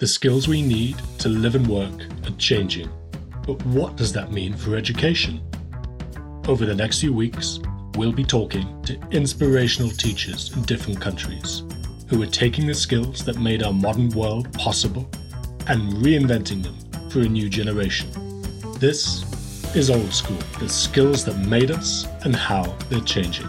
[0.00, 2.88] The skills we need to live and work are changing.
[3.46, 5.42] But what does that mean for education?
[6.48, 7.60] Over the next few weeks,
[7.96, 11.64] we'll be talking to inspirational teachers in different countries
[12.08, 15.06] who are taking the skills that made our modern world possible
[15.66, 18.08] and reinventing them for a new generation.
[18.78, 19.22] This
[19.76, 23.48] is Old School, the skills that made us and how they're changing.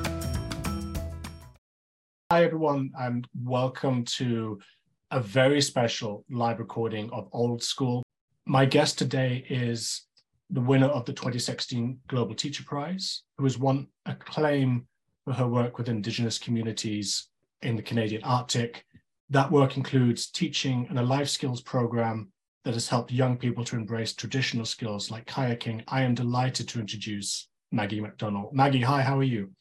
[2.29, 4.59] Hi, everyone, and welcome to
[5.11, 8.01] a very special live recording of Old School.
[8.45, 10.05] My guest today is
[10.49, 14.87] the winner of the 2016 Global Teacher Prize, who has won acclaim
[15.25, 17.27] for her work with Indigenous communities
[17.61, 18.85] in the Canadian Arctic.
[19.29, 22.31] That work includes teaching and a life skills program
[22.63, 25.83] that has helped young people to embrace traditional skills like kayaking.
[25.89, 28.53] I am delighted to introduce Maggie MacDonnell.
[28.53, 29.51] Maggie, hi, how are you?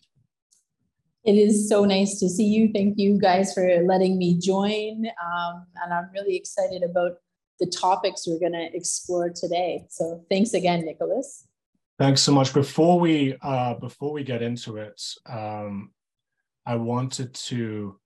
[1.25, 2.71] It is so nice to see you.
[2.73, 5.07] Thank you guys for letting me join.
[5.23, 7.19] Um, and I'm really excited about
[7.59, 9.85] the topics we're going to explore today.
[9.91, 11.47] So thanks again, Nicholas.
[11.99, 12.55] Thanks so much.
[12.55, 15.91] Before we uh, before we get into it, um,
[16.65, 17.99] I wanted to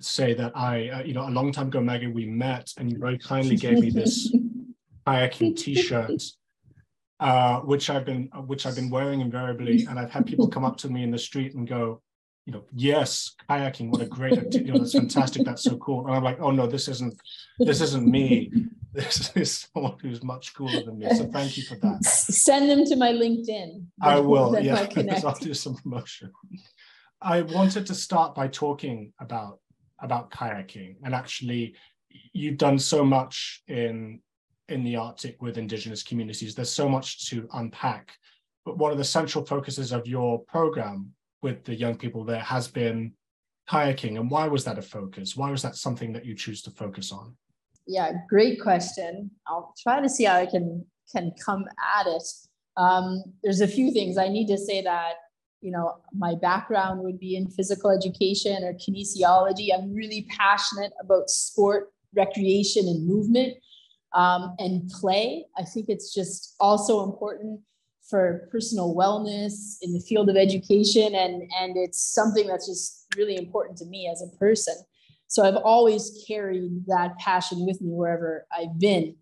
[0.00, 2.98] say that I, uh, you know, a long time ago, Maggie, we met, and you
[2.98, 4.34] very kindly gave me this
[5.06, 6.22] kayaking T-shirt,
[7.20, 10.76] uh, which I've been which I've been wearing invariably, and I've had people come up
[10.78, 12.02] to me in the street and go,
[12.48, 16.06] you know, yes, kayaking, what a great you know, that's fantastic, that's so cool.
[16.06, 17.14] And I'm like, oh no, this isn't,
[17.58, 18.50] this isn't me.
[18.90, 21.08] This is someone who's much cooler than me.
[21.14, 22.02] So thank you for that.
[22.04, 23.84] Send them to my LinkedIn.
[24.00, 26.32] I will, yeah, because I'll do some promotion.
[27.20, 29.60] I wanted to start by talking about
[30.00, 31.74] about kayaking and actually
[32.32, 34.20] you've done so much in
[34.70, 36.54] in the Arctic with indigenous communities.
[36.54, 38.16] There's so much to unpack.
[38.64, 42.68] But one of the central focuses of your program with the young people there has
[42.68, 43.12] been
[43.68, 44.18] kayaking.
[44.18, 45.36] And why was that a focus?
[45.36, 47.36] Why was that something that you choose to focus on?
[47.86, 49.30] Yeah, great question.
[49.46, 51.64] I'll try to see how I can can come
[51.96, 52.22] at it.
[52.76, 55.14] Um, there's a few things I need to say that
[55.62, 59.68] you know my background would be in physical education or kinesiology.
[59.74, 63.54] I'm really passionate about sport, recreation, and movement
[64.14, 65.46] um, and play.
[65.56, 67.60] I think it's just also important
[68.08, 73.36] for personal wellness in the field of education and and it's something that's just really
[73.36, 74.74] important to me as a person.
[75.26, 79.16] So i've always carried that passion with me wherever i've been.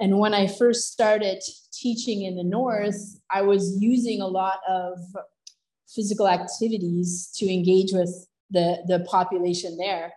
[0.00, 1.40] And when i first started
[1.72, 4.98] teaching in the north i was using a lot of
[5.88, 10.12] physical activities to engage with the the population there.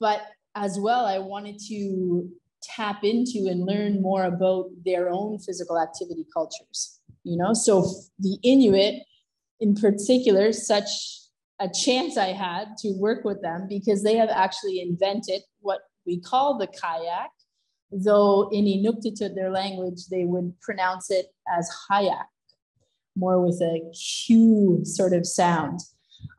[0.00, 0.20] But
[0.54, 2.28] as well i wanted to
[2.62, 6.97] tap into and learn more about their own physical activity cultures
[7.28, 7.52] you know?
[7.52, 9.02] So the inuit
[9.60, 10.88] in particular such
[11.60, 16.20] a chance i had to work with them because they have actually invented what we
[16.20, 17.30] call the kayak
[17.90, 21.26] though in inuktitut their language they would pronounce it
[21.58, 22.26] as qajaq
[23.18, 25.80] more with a q sort of sound.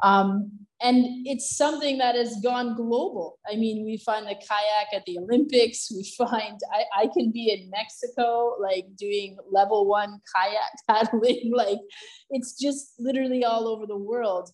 [0.02, 3.38] Um, and it's something that has gone global.
[3.52, 5.92] I mean, we find the kayak at the Olympics.
[5.92, 11.52] We find I, I can be in Mexico, like doing level one kayak paddling.
[11.54, 11.80] Like
[12.30, 14.52] it's just literally all over the world.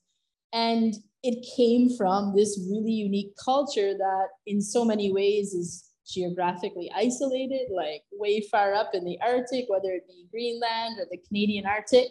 [0.51, 6.89] And it came from this really unique culture that, in so many ways, is geographically
[6.95, 11.65] isolated, like way far up in the Arctic, whether it be Greenland or the Canadian
[11.65, 12.07] Arctic.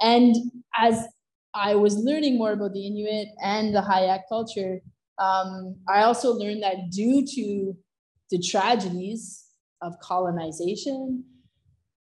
[0.00, 0.34] And
[0.76, 1.06] as
[1.54, 4.80] I was learning more about the Inuit and the qajaq culture.
[5.18, 7.76] Um, I also learned that due to
[8.30, 9.44] the tragedies
[9.82, 11.24] of colonization,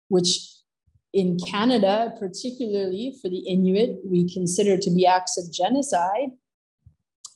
[0.09, 0.39] which
[1.13, 6.31] in Canada, particularly for the Inuit, we consider to be acts of genocide,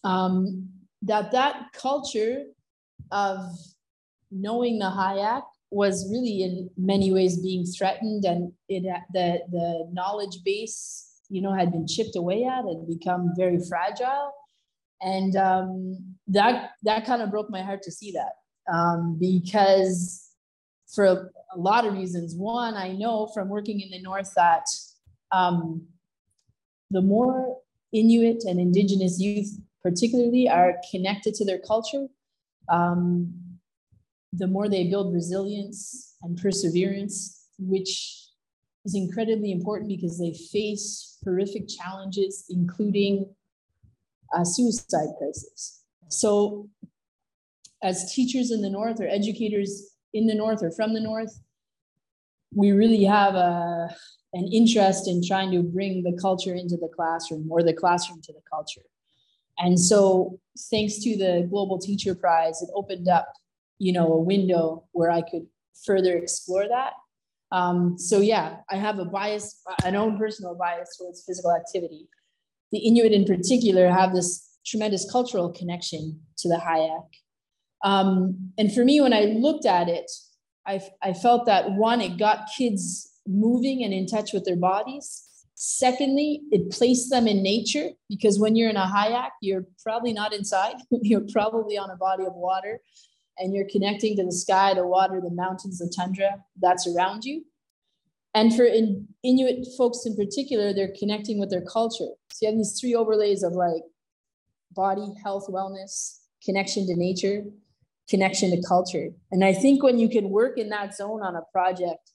[0.05, 0.69] um,
[1.03, 2.45] that that culture
[3.11, 3.39] of
[4.31, 10.39] knowing the Hayak was really in many ways being threatened and it, the, the knowledge
[10.45, 14.33] base you know, had been chipped away at and become very fragile.
[15.03, 20.31] And um, that that kind of broke my heart to see that um, because
[20.95, 22.35] for a, lot of reasons.
[22.35, 24.67] One, I know from working in the north that
[25.31, 25.87] um,
[26.91, 27.59] the more
[27.93, 32.09] Inuit and Indigenous youth, particularly, are connected to their culture,
[32.69, 33.33] um,
[34.33, 38.24] the more they build resilience and perseverance, which
[38.85, 43.35] is incredibly important because they face horrific challenges, including
[44.35, 45.83] a suicide crisis.
[46.09, 46.69] So,
[47.83, 51.41] as teachers in the North or educators in the North or from the North,
[52.55, 53.89] we really have a,
[54.33, 58.33] an interest in trying to bring the culture into the classroom or the classroom to
[58.33, 58.85] the culture.
[59.59, 60.39] And so,
[60.71, 63.33] thanks to the Global Teacher Prize, it opened up
[63.79, 65.47] you know, a window where I could
[65.85, 66.93] further explore that.
[67.55, 72.09] Um, so yeah, I have a bias, an own personal bias towards physical activity.
[72.73, 77.07] The Inuit in particular have this tremendous cultural connection to the qajaq.
[77.85, 80.11] Um, and for me, when I looked at it,
[80.67, 85.23] I, I felt that one, it got kids moving and in touch with their bodies.
[85.55, 90.35] Secondly, it placed them in nature because when you're in a qajaq, you're probably not
[90.35, 92.81] inside, you're probably on a body of water
[93.39, 97.45] and you're connecting to the sky, the water, the mountains, the tundra that's around you.
[98.35, 102.09] And for in, Inuit folks in particular, they're connecting with their culture.
[102.33, 103.83] So you have these three overlays of like
[104.73, 107.45] body, health, wellness, connection to nature,
[108.09, 109.11] connection to culture.
[109.31, 112.11] And I think when you can work in that zone on a project,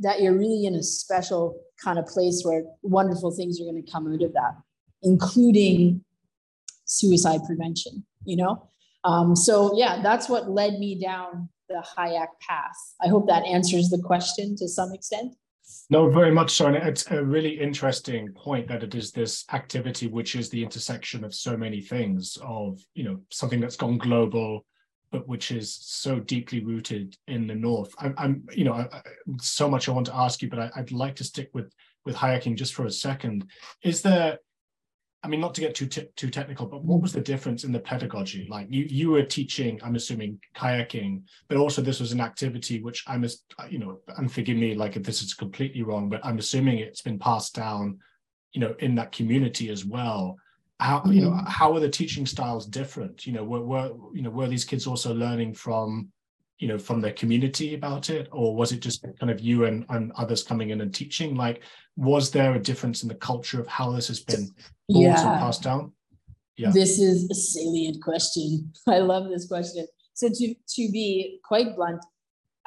[0.00, 3.90] that you're really in a special kind of place where wonderful things are going to
[3.90, 4.54] come out of that,
[5.02, 6.04] including
[6.84, 8.68] suicide prevention, you know?
[9.04, 12.76] Um, so yeah, that's what led me down the qajaq path.
[13.02, 15.34] I hope that answers the question to some extent.
[15.90, 16.66] No, very much so.
[16.66, 21.24] And it's a really interesting point that it is this activity, which is the intersection
[21.24, 24.64] of so many things of, you know, something that's gone global,
[25.10, 27.94] but which is so deeply rooted in the North.
[27.98, 29.02] I'm, I'm you know, I, I,
[29.40, 31.72] so much I want to ask you, but I, would like to stick with,
[32.04, 33.46] with Hayaking just for a second.
[33.82, 34.38] Is there,
[35.22, 37.80] I mean, not to get too too technical, but what was the difference in the
[37.80, 38.46] pedagogy?
[38.48, 43.04] Like you you were teaching, I'm assuming kayaking, but also this was an activity which
[43.06, 46.38] I must, you know, and forgive me, like if this is completely wrong, but I'm
[46.38, 47.98] assuming it's been passed down,
[48.52, 50.36] you know, in that community as well.
[50.78, 51.46] How you know mm-hmm.
[51.46, 53.26] how are the teaching styles different?
[53.26, 56.12] You know, were, were you know were these kids also learning from
[56.58, 58.28] you know from their community about it?
[58.32, 61.34] Or was it just kind of you and, and others coming in and teaching?
[61.34, 61.62] Like
[61.96, 64.48] was there a difference in the culture of how this has been
[64.88, 65.14] yeah.
[65.38, 65.92] passed down?
[66.56, 66.70] Yeah.
[66.70, 68.72] This is a salient question.
[68.86, 69.86] I love this question.
[70.14, 72.02] So to to be quite blunt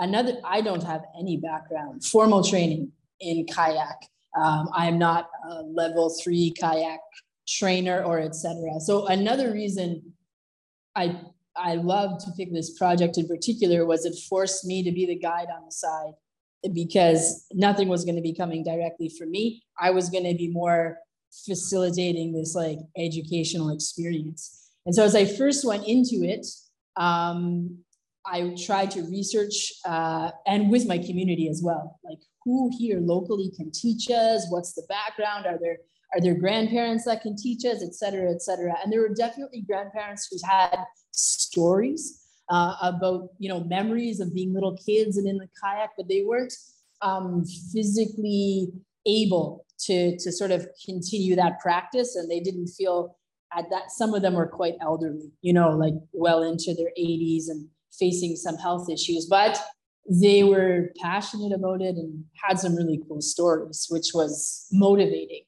[0.01, 3.97] another i don't have any background formal training in kayak.
[4.35, 6.99] Um, i'm not a level three kayak
[7.47, 10.13] trainer or etc so another reason
[10.95, 11.19] i
[11.57, 15.17] I loved to pick this project in particular was it forced me to be the
[15.17, 16.13] guide on the side
[16.73, 19.63] because nothing was going to be coming directly from me.
[19.79, 20.97] I was going to be more
[21.45, 24.69] facilitating this like educational experience.
[24.85, 26.45] And so as I first went into it,
[26.97, 27.79] um,
[28.25, 33.51] I tried to research uh, and with my community as well, like who here locally
[33.55, 35.77] can teach us, what's the background, are there
[36.13, 38.75] are there grandparents that can teach us, et cetera, et cetera.
[38.83, 40.77] And there were definitely grandparents who had
[41.11, 46.07] stories uh, about you know memories of being little kids and in the kayak, but
[46.07, 46.53] they weren't
[47.01, 48.69] um, physically
[49.05, 53.17] able to to sort of continue that practice, and they didn't feel
[53.55, 53.91] at that.
[53.91, 57.67] Some of them were quite elderly, you know, like well into their 80s and
[57.97, 59.61] facing some health issues, but
[60.09, 65.43] they were passionate about it and had some really cool stories, which was motivating.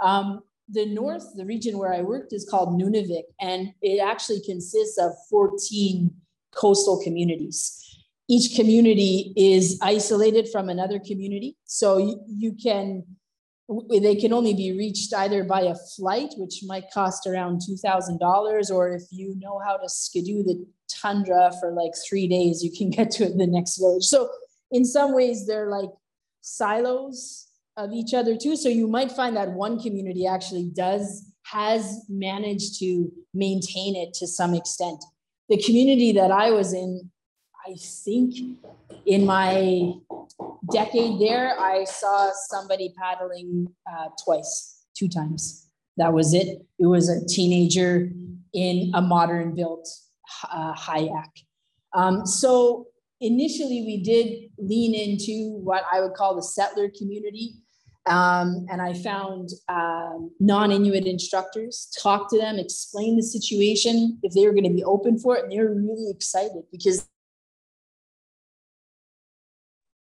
[0.00, 4.98] Um, the north, the region where I worked is called Nunavik, and it actually consists
[4.98, 6.10] of 14
[6.54, 7.74] coastal communities.
[8.28, 11.56] Each community is isolated from another community.
[11.64, 13.04] So you, you can,
[13.90, 18.90] they can only be reached either by a flight, which might cost around $2,000, or
[18.90, 23.10] if you know how to skidoo the tundra for like three days, you can get
[23.12, 24.04] to the next village.
[24.04, 24.28] So
[24.70, 25.90] in some ways, they're like
[26.42, 27.47] silos
[27.78, 28.56] of each other too.
[28.56, 34.26] So you might find that one community actually does has managed to maintain it to
[34.26, 35.02] some extent.
[35.48, 37.10] The community that I was in,
[37.66, 38.34] I think
[39.06, 39.94] in my
[40.70, 45.70] decade there, I saw somebody paddling uh, twice, two times.
[45.96, 46.66] That was it.
[46.78, 48.10] It was a teenager
[48.52, 49.88] in a modern built
[50.52, 51.30] uh, qajaq.
[51.94, 52.88] Um, so
[53.20, 57.54] initially we did lean into what I would call the settler community.
[58.08, 64.32] Um, and I found um, non Inuit instructors, talked to them, explained the situation, if
[64.32, 65.44] they were going to be open for it.
[65.44, 67.06] And they were really excited because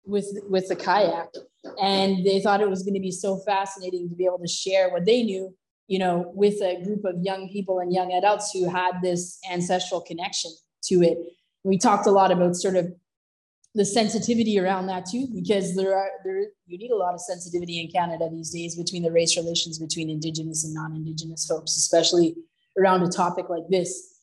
[0.05, 1.33] with, with the kayak.
[1.81, 4.89] And they thought it was going to be so fascinating to be able to share
[4.89, 5.53] what they knew,
[5.87, 9.99] you know, with a group of young people and young adults who had this ancestral
[9.99, 10.51] connection
[10.85, 11.17] to it.
[11.65, 12.93] We talked a lot about sort of
[13.77, 17.79] the sensitivity around that too, because there are there you need a lot of sensitivity
[17.79, 22.35] in Canada these days between the race relations between Indigenous and non-Indigenous folks, especially
[22.77, 24.19] around a topic like this.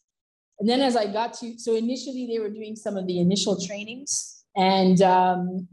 [0.58, 3.60] And then as I got to, so initially they were doing some of the initial
[3.64, 5.68] trainings, and um,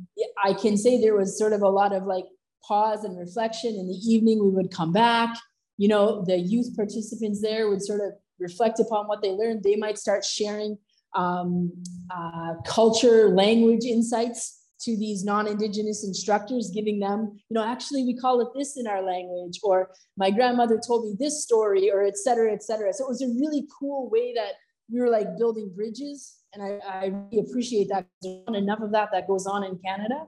[0.46, 2.26] I can say there was sort of a lot of like
[2.64, 3.72] pause and reflection.
[3.72, 5.36] In the evening, we would come back.
[5.78, 9.64] You know, the youth participants there would sort of reflect upon what they learned.
[9.64, 10.78] They might start sharing
[11.16, 11.72] um,
[12.14, 18.42] uh, culture, language insights to these non-indigenous instructors giving them you know actually we call
[18.42, 22.52] it this in our language or my grandmother told me this story or et cetera
[22.52, 22.94] et cetera.
[22.94, 24.54] So it was a really cool way that
[24.92, 28.92] we were like building bridges and i, I really appreciate that there's not enough of
[28.92, 30.28] that that goes on in canada.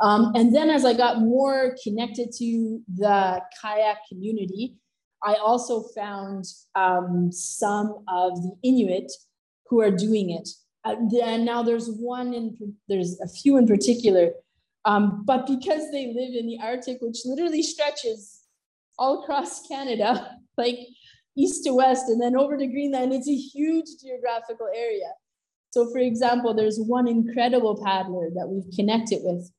[0.00, 4.74] Um, and then as i got more connected to the kayak community
[5.22, 9.10] i also found um, some of the inuit
[9.72, 10.46] who are doing it
[10.84, 14.32] uh, and now there's one in, there's a few in particular.
[14.84, 18.40] Um, but because they live in the Arctic, which literally stretches
[18.98, 20.78] all across Canada, like
[21.36, 25.12] east to west, and then over to Greenland, it's a huge geographical area.
[25.70, 29.50] So, for example, there's one incredible paddler that we've connected with,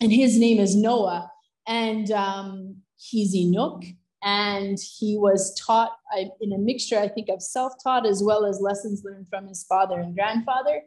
[0.00, 1.30] and his name is Noah,
[1.66, 5.92] and um, he's Inuk, and he was taught
[6.40, 9.64] in a mixture, I think, of self taught as well as lessons learned from his
[9.68, 10.82] father and grandfather.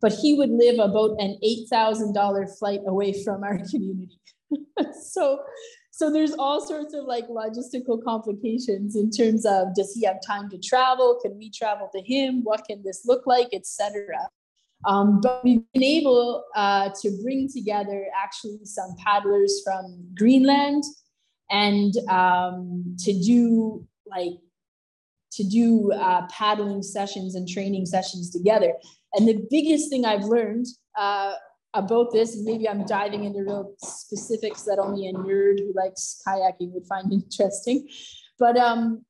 [0.00, 4.18] But he would live about an $8,000 flight away from our community.
[5.02, 5.40] so,
[5.90, 10.50] so there's all sorts of like logistical complications in terms of does he have time
[10.50, 11.18] to travel?
[11.22, 12.42] Can we travel to him?
[12.42, 14.28] What can this look like, etc.
[14.86, 20.84] Um, but we've been able uh, to bring together actually some paddlers from Greenland,
[21.54, 24.38] and um, to do like
[25.32, 28.72] to do uh, paddling sessions and training sessions together.
[29.14, 30.66] And the biggest thing I've learned
[30.98, 31.34] uh,
[31.74, 36.22] about this, and maybe I'm diving into real specifics that only a nerd who likes
[36.26, 37.88] kayaking would find interesting,
[38.38, 39.04] but um,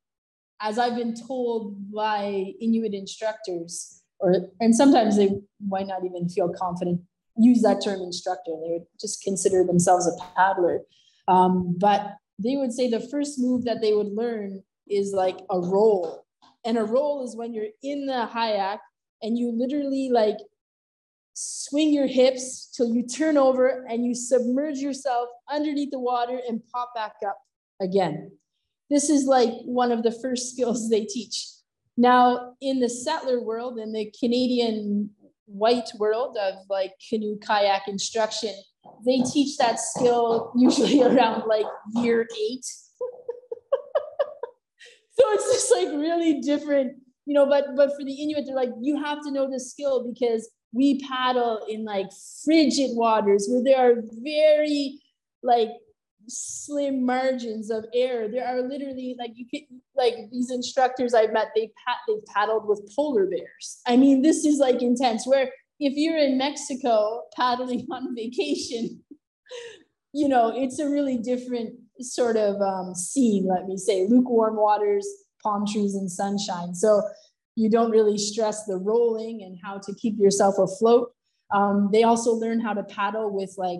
[0.61, 5.29] as I've been told by Inuit instructors, or and sometimes they
[5.67, 7.01] might not even feel confident
[7.37, 10.81] use that term instructor; they would just consider themselves a paddler.
[11.27, 15.59] Um, but they would say the first move that they would learn is like a
[15.59, 16.25] roll.
[16.65, 18.79] And a roll is when you're in the kayak
[19.21, 20.37] and you literally like
[21.33, 26.61] swing your hips till you turn over and you submerge yourself underneath the water and
[26.73, 27.37] pop back up
[27.81, 28.31] again.
[28.89, 31.47] This is like one of the first skills they teach.
[31.97, 35.11] Now, in the settler world, in the Canadian
[35.45, 38.53] white world of like canoe kayak instruction,
[39.05, 41.65] they teach that skill usually around like
[41.95, 42.65] year eight.
[45.11, 48.71] so it's just like really different, you know, but but for the Inuit, they're like,
[48.81, 52.07] you have to know this skill because we paddle in like
[52.43, 54.99] frigid waters where there are very
[55.41, 55.69] like
[56.27, 58.27] slim margins of air.
[58.29, 62.67] There are literally like you can like these instructors I've met, they pat they paddled
[62.67, 63.79] with polar bears.
[63.87, 69.03] I mean, this is like intense where if you're in Mexico paddling on vacation,
[70.13, 75.07] you know, it's a really different sort of um, scene, let me say, lukewarm waters,
[75.43, 76.73] palm trees, and sunshine.
[76.73, 77.01] So
[77.55, 81.11] you don't really stress the rolling and how to keep yourself afloat.
[81.53, 83.79] Um, they also learn how to paddle with like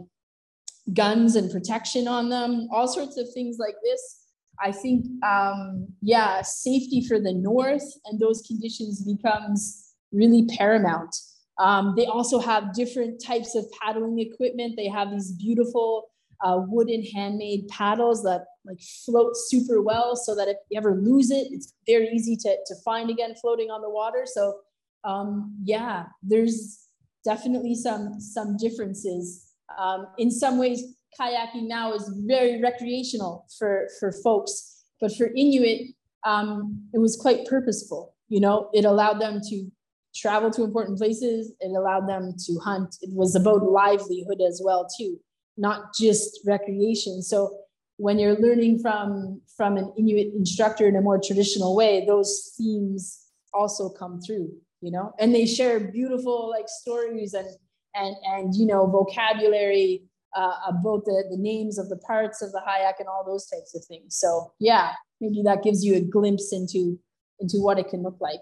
[0.93, 4.21] guns and protection on them, all sorts of things like this.
[4.63, 11.13] I think, um, yeah, safety for the north and those conditions becomes really paramount.
[11.57, 14.75] Um, they also have different types of paddling equipment.
[14.75, 16.09] They have these beautiful
[16.43, 21.31] uh, wooden handmade paddles that like float super well so that if you ever lose
[21.31, 24.25] it, it's very easy to, to find again floating on the water.
[24.25, 24.59] So
[25.03, 26.87] um, yeah, there's
[27.23, 29.51] definitely some, some differences.
[29.77, 35.93] Um, in some ways, kayaking now is very recreational for, for folks, but for Inuit,
[36.25, 38.15] um, it was quite purposeful.
[38.27, 39.71] You know, it allowed them to
[40.15, 41.53] travel to important places.
[41.59, 42.95] It allowed them to hunt.
[43.01, 45.19] It was about livelihood as well too,
[45.57, 47.21] not just recreation.
[47.21, 47.57] So
[47.97, 53.21] when you're learning from from an Inuit instructor in a more traditional way, those themes
[53.53, 57.47] also come through, you know, and they share beautiful like stories and
[57.93, 60.03] and and you know vocabulary
[60.35, 63.75] uh, about the the names of the parts of the kayak and all those types
[63.75, 64.17] of things.
[64.17, 64.91] So yeah,
[65.21, 66.99] maybe that gives you a glimpse into
[67.39, 68.41] into what it can look like.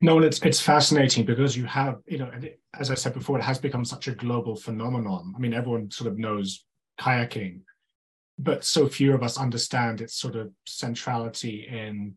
[0.00, 2.30] No, it's it's fascinating because you have, you know,
[2.74, 5.32] as I said before, it has become such a global phenomenon.
[5.34, 6.64] I mean, everyone sort of knows
[7.00, 7.60] kayaking,
[8.38, 12.14] but so few of us understand its sort of centrality in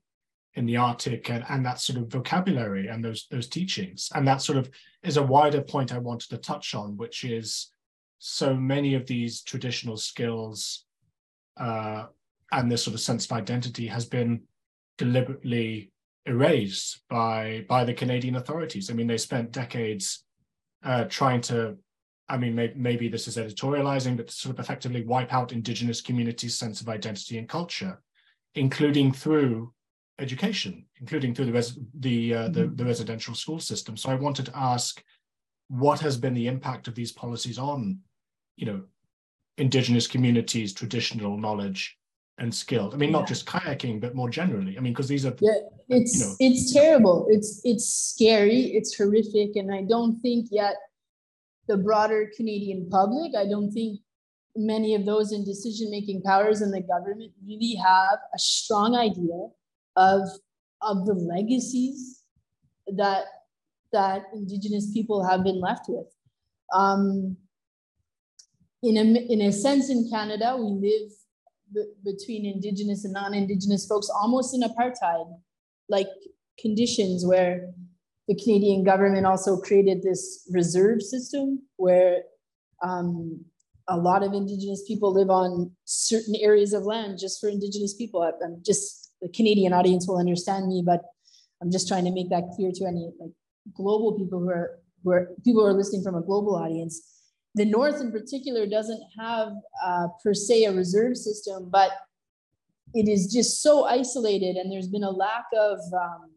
[0.54, 4.10] in the Arctic and, and that sort of vocabulary and those those teachings.
[4.14, 4.70] And that sort of
[5.02, 7.72] is a wider point I wanted to touch on, which is
[8.20, 10.86] so many of these traditional skills
[11.58, 12.06] uh,
[12.52, 14.44] and this sort of sense of identity has been
[14.98, 15.90] deliberately
[16.25, 18.90] erased by by the Canadian authorities.
[18.90, 20.25] I mean, they spent decades
[20.84, 21.78] uh, trying to.
[22.30, 26.58] I mean, may, maybe this is editorializing, but sort of effectively wipe out Indigenous communities'
[26.58, 28.01] sense of identity and culture,
[28.56, 29.74] including through
[30.18, 32.75] education, including through the res- the, uh, the, mm-hmm.
[32.75, 33.98] the residential school system.
[33.98, 35.04] So I wanted to ask,
[35.68, 38.00] what has been the impact of these policies on,
[38.56, 38.84] you know,
[39.58, 41.98] indigenous communities' traditional knowledge
[42.38, 42.94] and skilled.
[42.94, 44.78] I mean, not just kayaking, but more generally.
[44.78, 45.52] I mean, because these are yeah,
[45.90, 47.28] it's you know, it's terrible.
[47.30, 48.74] It's it's scary.
[48.78, 50.76] It's horrific, and I don't think yet
[51.68, 53.36] the broader Canadian public.
[53.36, 54.00] I don't think
[54.56, 59.48] many of those in decision making powers in the government really have a strong idea
[59.96, 60.22] of
[60.82, 62.24] of the legacies
[62.88, 63.26] that
[63.94, 66.08] that indigenous people have been left with
[66.74, 67.38] um,
[68.84, 71.12] in a in a sense in canada we live
[72.04, 75.28] between indigenous and non-indigenous folks almost in apartheid
[75.90, 76.08] like
[76.60, 77.72] conditions where
[78.28, 82.24] the canadian government also created this reserve system where
[82.84, 83.44] um,
[83.88, 88.22] a lot of indigenous people live on certain areas of land just for indigenous people.
[88.22, 91.01] I'm just the canadian audience will understand me but
[91.62, 93.32] i'm just trying to make that clear to any like
[93.74, 97.21] global people who are who are people who are listening from a global audience
[97.55, 99.53] the north in particular doesn't have
[99.86, 101.91] uh, per se a reserve system but
[102.93, 106.29] it is just so isolated and there's been a lack of um,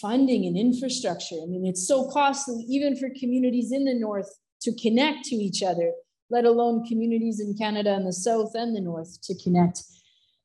[0.00, 4.74] funding and infrastructure i mean it's so costly even for communities in the north to
[4.74, 5.92] connect to each other
[6.30, 9.82] let alone communities in Canada and the South and the North to connect.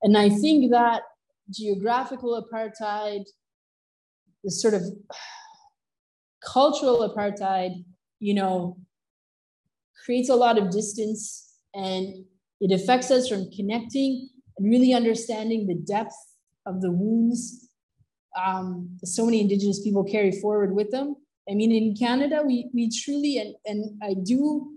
[0.02, 1.04] And I think that
[1.50, 3.26] geographical apartheid,
[4.44, 4.84] the sort of
[6.44, 7.84] cultural apartheid,
[8.20, 8.78] you know,
[10.06, 12.26] creates a lot of distance and
[12.62, 16.16] it affects us from connecting and really understanding the depth
[16.66, 17.64] of the wounds
[18.42, 21.16] um, so many Indigenous people carry forward with them.
[21.50, 24.72] I mean, in Canada, we, we truly, and, and I do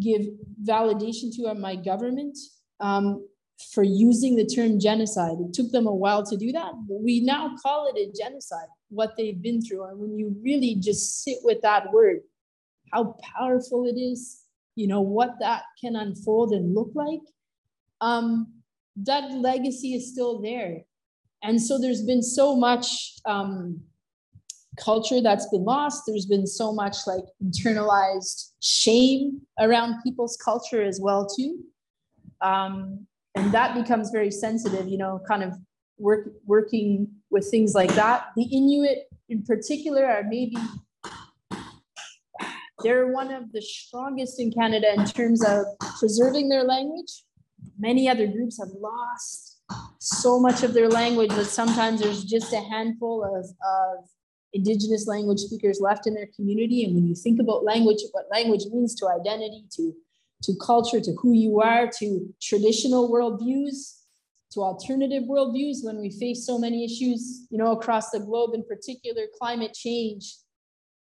[0.00, 0.22] give
[0.64, 2.38] validation to my government
[2.80, 3.26] um,
[3.72, 5.38] for using the term genocide.
[5.40, 8.68] It took them a while to do that, but we now call it a genocide,
[8.88, 9.84] what they've been through.
[9.88, 12.20] And when you really just sit with that word,
[12.92, 14.44] how powerful it is,
[14.76, 17.20] you know, what that can unfold and look like,
[18.00, 18.52] um,
[18.96, 20.82] that legacy is still there.
[21.42, 23.80] And so there's been so much um,
[24.78, 26.04] culture that's been lost.
[26.06, 31.60] There's been so much like internalized shame around people's culture as well too,
[32.40, 34.88] um, and that becomes very sensitive.
[34.88, 35.54] You know, kind of
[35.98, 38.28] work working with things like that.
[38.36, 40.56] The Inuit in particular are maybe
[42.82, 45.66] they're one of the strongest in Canada in terms of
[45.98, 47.24] preserving their language.
[47.78, 49.60] Many other groups have lost
[49.98, 54.04] so much of their language that sometimes there's just a handful of, of
[54.52, 56.84] indigenous language speakers left in their community.
[56.84, 59.92] And when you think about language, what language means to identity, to,
[60.44, 63.96] to culture, to who you are, to traditional worldviews,
[64.52, 68.64] to alternative worldviews, when we face so many issues, you know, across the globe, in
[68.64, 70.36] particular climate change,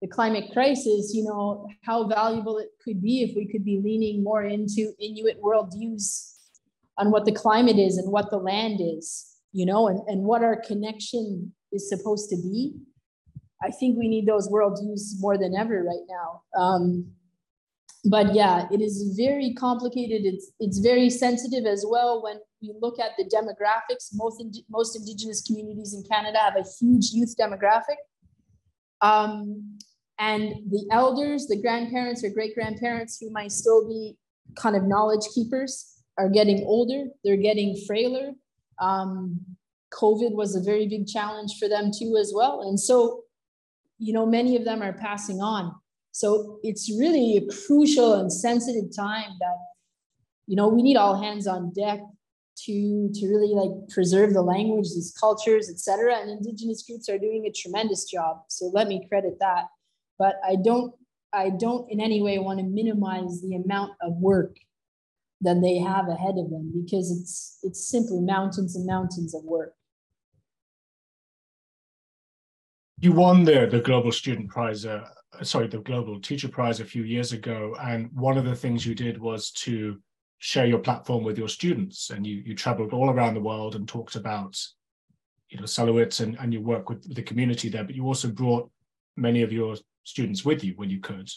[0.05, 4.23] the climate crisis, you know, how valuable it could be if we could be leaning
[4.23, 6.35] more into Inuit worldviews
[6.99, 10.43] on what the climate is and what the land is, you know, and, and what
[10.43, 12.75] our connection is supposed to be
[13.65, 16.43] I think we need those worldviews more than ever right now.
[16.61, 17.13] Um,
[18.05, 20.27] but yeah, it is very complicated.
[20.27, 24.11] It's it's very sensitive as well when we look at the demographics.
[24.13, 27.97] Most most Indigenous communities in Canada have a huge youth demographic,
[29.01, 29.79] um,
[30.19, 34.17] and the elders, the grandparents or great grandparents who might still be
[34.57, 37.11] kind of knowledge keepers are getting older.
[37.25, 38.33] They're getting frailer.
[38.81, 39.41] Um,
[39.93, 43.25] COVID was a very big challenge for them too as well, and so
[43.99, 45.75] you know, many of them are passing on.
[46.13, 49.57] So it's really a crucial and sensitive time that,
[50.47, 52.01] you know, we need all hands on deck
[52.57, 56.17] to to really like preserve the language, these cultures, etc.
[56.17, 58.43] And indigenous groups are doing a tremendous job.
[58.49, 59.65] So let me credit that.
[60.19, 60.95] But I don't
[61.33, 64.57] I don't in any way want to minimize the amount of work
[65.41, 69.75] that they have ahead of them because it's it's simply mountains and mountains of work.
[73.05, 75.07] you won the the global student prize uh,
[75.43, 78.95] sorry the global teacher prize a few years ago and one of the things you
[78.95, 80.01] did was to
[80.39, 83.87] share your platform with your students and you you traveled all around the world and
[83.87, 84.59] talked about
[85.51, 88.71] you know Tsleil-Waututh and, and you work with the community there but you also brought
[89.17, 91.29] many of your students with you when you could.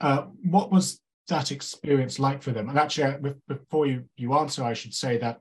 [0.00, 2.68] Uh, what was that experience like for them?
[2.68, 5.40] And actually uh, before you you answer i should say that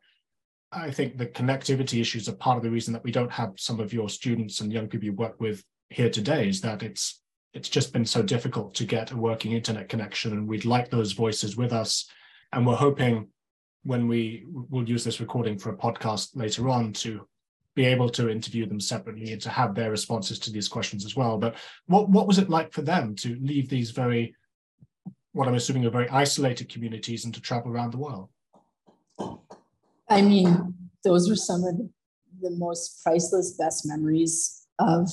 [0.71, 3.79] I think the connectivity issues are part of the reason that we don't have some
[3.79, 7.21] of your students and young people you work with here today is that it's
[7.53, 11.11] it's just been so difficult to get a working internet connection and we'd like those
[11.11, 12.09] voices with us.
[12.53, 13.27] And we're hoping
[13.83, 17.27] when we will use this recording for a podcast later on to
[17.75, 21.15] be able to interview them separately and to have their responses to these questions as
[21.15, 21.37] well.
[21.37, 21.55] But
[21.87, 24.35] what what was it like for them to leave these very,
[25.31, 28.29] what I'm assuming are very isolated communities and to travel around the world?
[30.09, 31.77] I mean, those were some of
[32.41, 35.09] the, most priceless, best memories of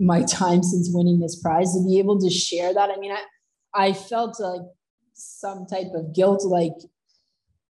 [0.00, 1.72] my time since winning this prize.
[1.72, 3.22] To be able to share that, I mean, I
[3.72, 4.62] I felt like
[5.14, 6.74] some type of guilt, like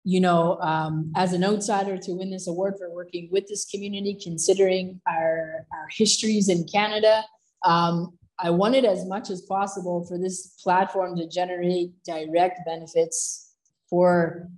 [0.03, 4.17] you know, um, as an outsider to win this award for working with this community,
[4.21, 7.23] considering our, our histories in Canada.
[7.63, 13.53] Um, I wanted as much as possible for this platform to generate direct benefits
[13.89, 14.49] for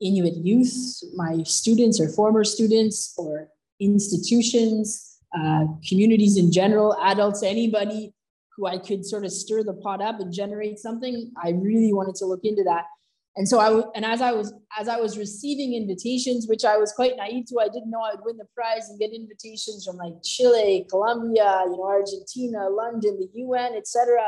[0.00, 3.48] Inuit youth, my students or former students, or
[3.80, 8.14] institutions, uh, communities in general, adults, anybody
[8.56, 11.32] who I could sort of stir the pot up and generate something.
[11.42, 12.84] I really wanted to look into that
[13.36, 16.92] and so I and as I was as I was receiving invitations, which I was
[16.92, 20.14] quite naive to, I didn't know I'd win the prize and get invitations from like
[20.22, 24.20] Chile, Colombia, you know, Argentina, London, the UN, etc.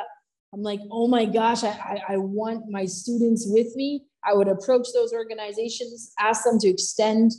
[0.52, 4.06] I'm like, oh my gosh, I, I, I want my students with me.
[4.24, 7.32] I would approach those organizations, ask them to extend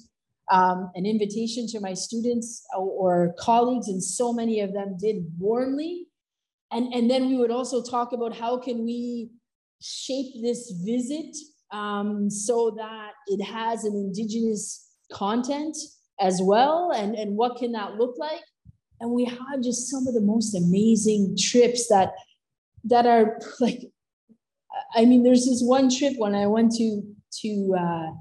[0.49, 5.17] um, an invitation to my students or, or colleagues, and so many of them did
[5.37, 6.07] warmly.
[6.71, 9.31] And, and then we would also talk about how can we
[9.81, 11.35] shape this visit
[11.71, 15.75] um, so that it has an indigenous content
[16.19, 18.41] as well and, and what can that look like?
[18.99, 22.13] And we had just some of the most amazing trips that
[22.87, 23.91] that are like
[24.95, 28.11] i mean there's this one trip when i went to to uh,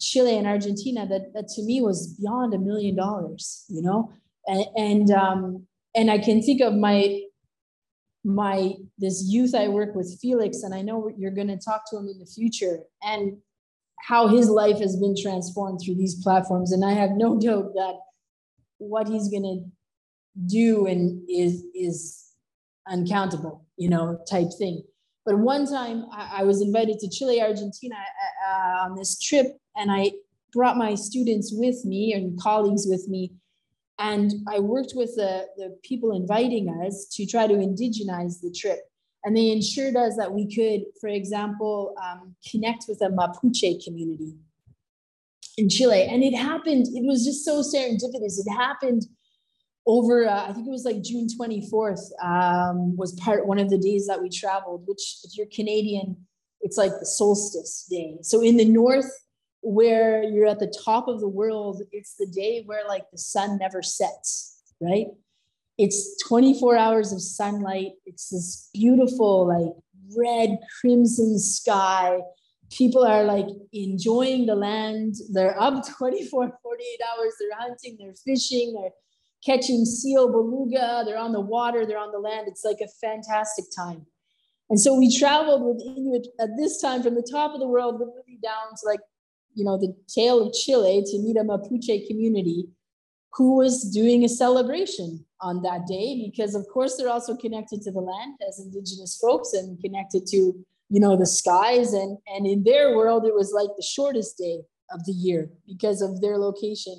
[0.00, 4.12] chile and argentina that, that to me was beyond a million dollars you know?
[4.46, 7.20] And and, um, and i can think of my
[8.24, 11.98] my this youth I work with, Felix, and I know you're going to talk to
[11.98, 13.36] him in the future, and
[14.08, 16.72] how his life has been transformed through these platforms.
[16.72, 17.94] And I have no doubt that
[18.78, 22.24] what he's going to do and is is
[22.88, 24.82] uncountable, you know, type thing.
[25.26, 29.46] But one time I, I was invited to Chile, Argentina uh, uh on this trip,
[29.76, 30.12] and I
[30.52, 33.32] brought my students with me and colleagues with me
[33.98, 38.80] and I worked with the, the people inviting us to try to indigenize the trip.
[39.24, 44.34] And they ensured us that we could, for example, um, connect with a Mapuche community
[45.56, 46.02] in Chile.
[46.02, 48.38] And it happened, it was just so serendipitous.
[48.38, 49.06] It happened
[49.86, 53.78] over, uh, I think it was like June 24th, um, was part one of the
[53.78, 56.16] days that we traveled, which if you're Canadian,
[56.60, 58.18] it's like the solstice day.
[58.22, 59.10] So in the north,
[59.64, 63.58] where you're at the top of the world, it's the day where like the sun
[63.58, 65.06] never sets, right?
[65.78, 67.92] It's 24 hours of sunlight.
[68.04, 69.74] It's this beautiful, like
[70.16, 72.20] red crimson sky.
[72.70, 75.14] People are like enjoying the land.
[75.32, 77.32] They're up 24, 48 hours.
[77.40, 78.90] They're hunting, they're fishing, they're
[79.44, 81.04] catching seal, beluga.
[81.06, 82.48] They're on the water, they're on the land.
[82.48, 84.06] It's like a fantastic time.
[84.70, 87.94] And so we traveled with Inuit at this time from the top of the world,
[87.94, 89.00] literally down to like
[89.54, 92.68] you know, the tail of Chile to meet a Mapuche community
[93.32, 97.90] who was doing a celebration on that day because of course they're also connected to
[97.90, 100.36] the land as indigenous folks and connected to
[100.88, 101.92] you know the skies.
[101.92, 106.02] And and in their world it was like the shortest day of the year because
[106.02, 106.94] of their location.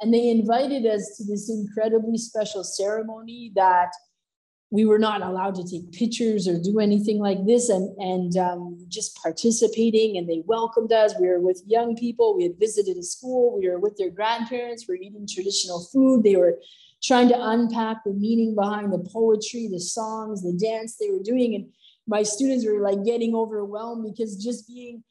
[0.00, 3.90] And they invited us to this incredibly special ceremony that
[4.74, 8.76] we were not allowed to take pictures or do anything like this and and um,
[8.88, 11.14] just participating and they welcomed us.
[11.20, 12.36] We were with young people.
[12.36, 13.56] We had visited a school.
[13.56, 14.86] We were with their grandparents.
[14.88, 16.24] We are eating traditional food.
[16.24, 16.58] They were
[17.04, 21.54] trying to unpack the meaning behind the poetry the songs the dance they were doing.
[21.54, 21.66] And
[22.08, 25.04] my students were like getting overwhelmed because just being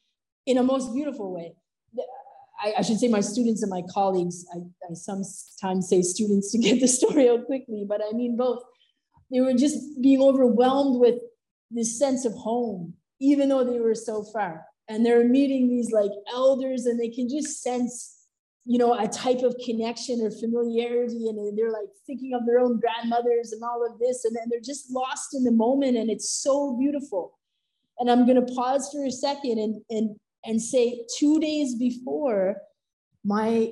[0.45, 1.54] in a most beautiful way.
[2.62, 4.45] I, I should say my students and my colleagues.
[4.54, 4.58] I,
[4.89, 8.62] I sometimes say students to get the story out quickly but i mean both
[9.33, 11.15] they were just being overwhelmed with
[11.71, 14.63] this sense of home, even though they were so far.
[14.87, 18.27] And they're meeting these like elders, and they can just sense,
[18.65, 21.27] you know, a type of connection or familiarity.
[21.27, 24.23] And they're like thinking of their own grandmothers and all of this.
[24.23, 25.97] And then they're just lost in the moment.
[25.97, 27.39] And it's so beautiful.
[27.97, 32.57] And I'm going to pause for a second and, and, and say two days before
[33.23, 33.71] my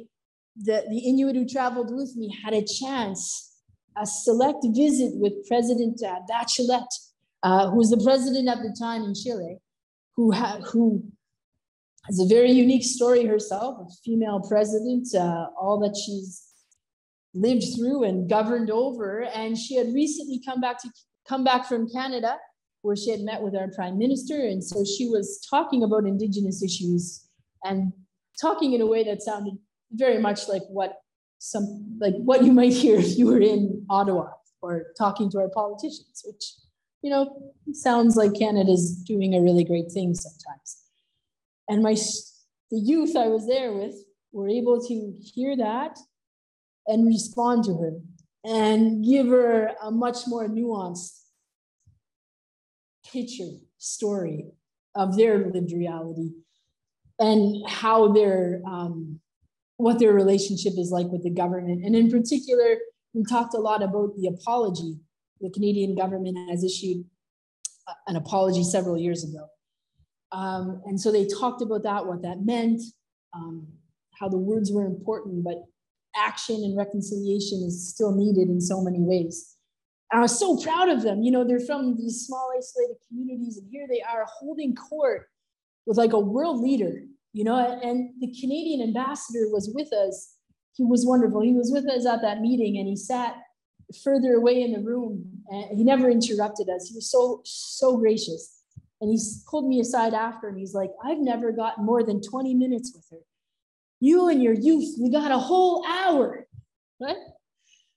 [0.58, 3.51] the, the Inuit who traveled with me had a chance
[3.98, 6.88] a select visit with President uh, Bachelet,
[7.44, 9.58] uh, who was the president at the time in Chile,
[10.16, 11.04] who, ha- who
[12.06, 16.48] has a very unique story herself, a female president, uh, all that she's
[17.34, 19.22] lived through and governed over.
[19.24, 20.90] And she had recently come back to
[21.28, 22.38] come back from Canada,
[22.82, 24.40] where she had met with our prime minister.
[24.40, 27.28] And so she was talking about Indigenous issues
[27.64, 27.94] and
[28.42, 29.54] talking in a way that sounded
[29.92, 31.01] very much like what
[31.42, 34.30] some like what you might hear if you were in Ottawa
[34.62, 36.54] or talking to our politicians, which
[37.02, 40.78] you know sounds like Canada's doing a really great thing sometimes.
[41.68, 41.96] And my
[42.70, 43.96] the youth I was there with
[44.32, 45.98] were able to hear that
[46.86, 47.94] and respond to her
[48.44, 51.22] and give her a much more nuanced
[53.12, 54.46] picture story
[54.94, 56.30] of their lived reality
[57.18, 59.20] and how their um,
[59.82, 61.84] what their relationship is like with the government.
[61.86, 62.78] And in particular
[63.14, 64.96] we talked a lot about the apology.
[65.42, 67.06] The canadian government has issued
[68.08, 69.48] an apology several years ago.
[70.32, 72.82] Um, and so they talked about that what that meant
[73.34, 73.68] um,
[74.20, 75.64] how the words were important but
[76.16, 79.56] action and reconciliation is still needed in so many ways.
[80.12, 81.22] And I was so proud of them.
[81.24, 85.28] You know, they're from these small isolated communities, and here they are holding court
[85.86, 90.36] with like a world leader, you know, and the Canadian ambassador was with us.
[90.76, 91.42] He was wonderful.
[91.42, 93.36] He was with us at that meeting and he sat
[94.04, 96.88] further away in the room and he never interrupted us.
[96.88, 98.60] He was so, so gracious.
[99.00, 102.54] And he pulled me aside after and he's like, I've never gotten more than 20
[102.54, 103.24] minutes with her.
[104.00, 106.48] You and your youth, we got a whole hour.
[106.98, 107.18] What?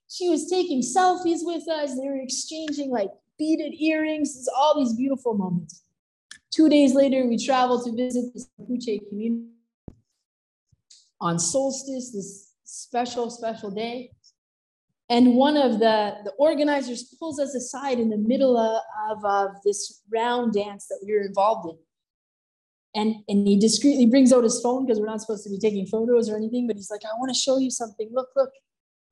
[0.09, 1.97] She was taking selfies with us.
[1.97, 4.37] They were exchanging like beaded earrings.
[4.37, 5.83] It's all these beautiful moments.
[6.55, 9.49] Two days later, we traveled to visit the Mapuche community
[11.21, 14.13] on solstice, this special, special day.
[15.11, 19.51] And one of the, the organizers pulls us aside in the middle of, of, of
[19.65, 21.79] this round dance that we were involved in.
[22.95, 25.87] And, and he discreetly brings out his phone because we're not supposed to be taking
[25.87, 28.11] photos or anything, but he's like, I want to show you something.
[28.13, 28.51] Look, look.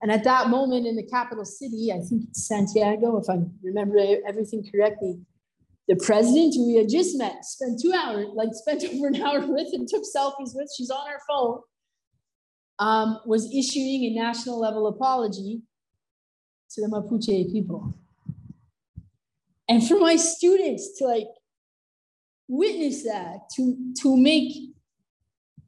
[0.01, 3.99] And at that moment in the capital city, I think it's Santiago, if I remember
[4.27, 5.21] everything correctly,
[5.93, 9.47] the president who we had just met spent two hours, like spent over an hour
[9.47, 11.61] with and took selfies with, she's on her phone,
[12.79, 15.61] um, was issuing a national level apology
[16.71, 17.95] to the Mapuche people.
[19.69, 21.29] And for my students to like
[22.49, 24.71] witness that, to, to make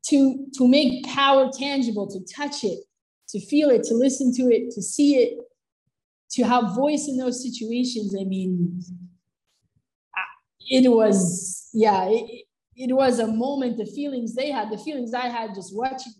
[0.06, 2.78] to, to make power tangible, to touch it,
[3.28, 5.38] to feel it, to listen to it, to see it,
[6.30, 8.14] to have voice in those situations.
[8.18, 8.82] I mean,
[10.68, 12.44] it was, yeah, it,
[12.76, 16.12] it was a moment, the feelings they had, the feelings I had just watching,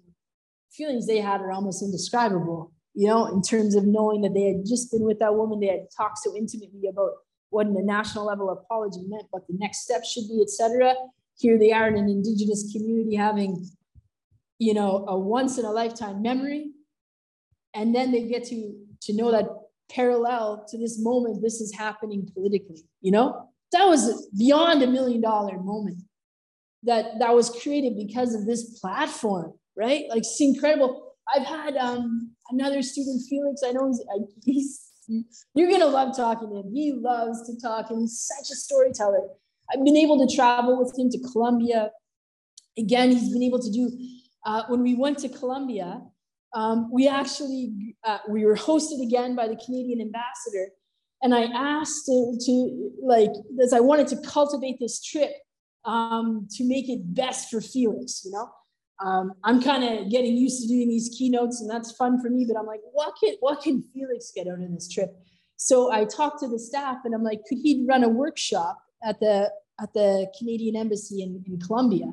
[0.72, 4.64] feelings they had are almost indescribable, you know, in terms of knowing that they had
[4.66, 7.10] just been with that woman, they had talked so intimately about
[7.50, 10.94] what the national level apology meant, what the next step should be, etc.
[11.38, 13.68] Here they are in an indigenous community having,
[14.58, 16.70] you know, a once in a lifetime memory
[17.74, 19.46] and then they get to to know that
[19.90, 25.20] parallel to this moment this is happening politically you know that was beyond a million
[25.20, 25.98] dollar moment
[26.82, 30.04] that that was created because of this platform right?
[30.08, 31.14] Like it's incredible.
[31.34, 33.90] I've had um another student felix i know
[34.44, 36.72] he's, he's you're gonna love talking to him.
[36.72, 39.20] He loves to talk and he's such a storyteller.
[39.72, 41.90] I've been able to travel with him to colombia.
[42.76, 43.90] Again he's been able to do
[44.44, 46.02] uh, when we went to colombia
[46.54, 50.68] um, we actually uh, we were hosted again by the Canadian ambassador,
[51.24, 55.30] and I asked to, to like as I wanted to cultivate this trip
[55.84, 58.22] um, to make it best for Felix.
[58.24, 58.50] You know,
[59.04, 62.44] um, I'm kind of getting used to doing these keynotes, and that's fun for me.
[62.46, 65.16] But I'm like, what can what can Felix get out of this trip?
[65.56, 69.18] So I talked to the staff, and I'm like, could he run a workshop at
[69.18, 72.12] the at the Canadian Embassy in, in Colombia?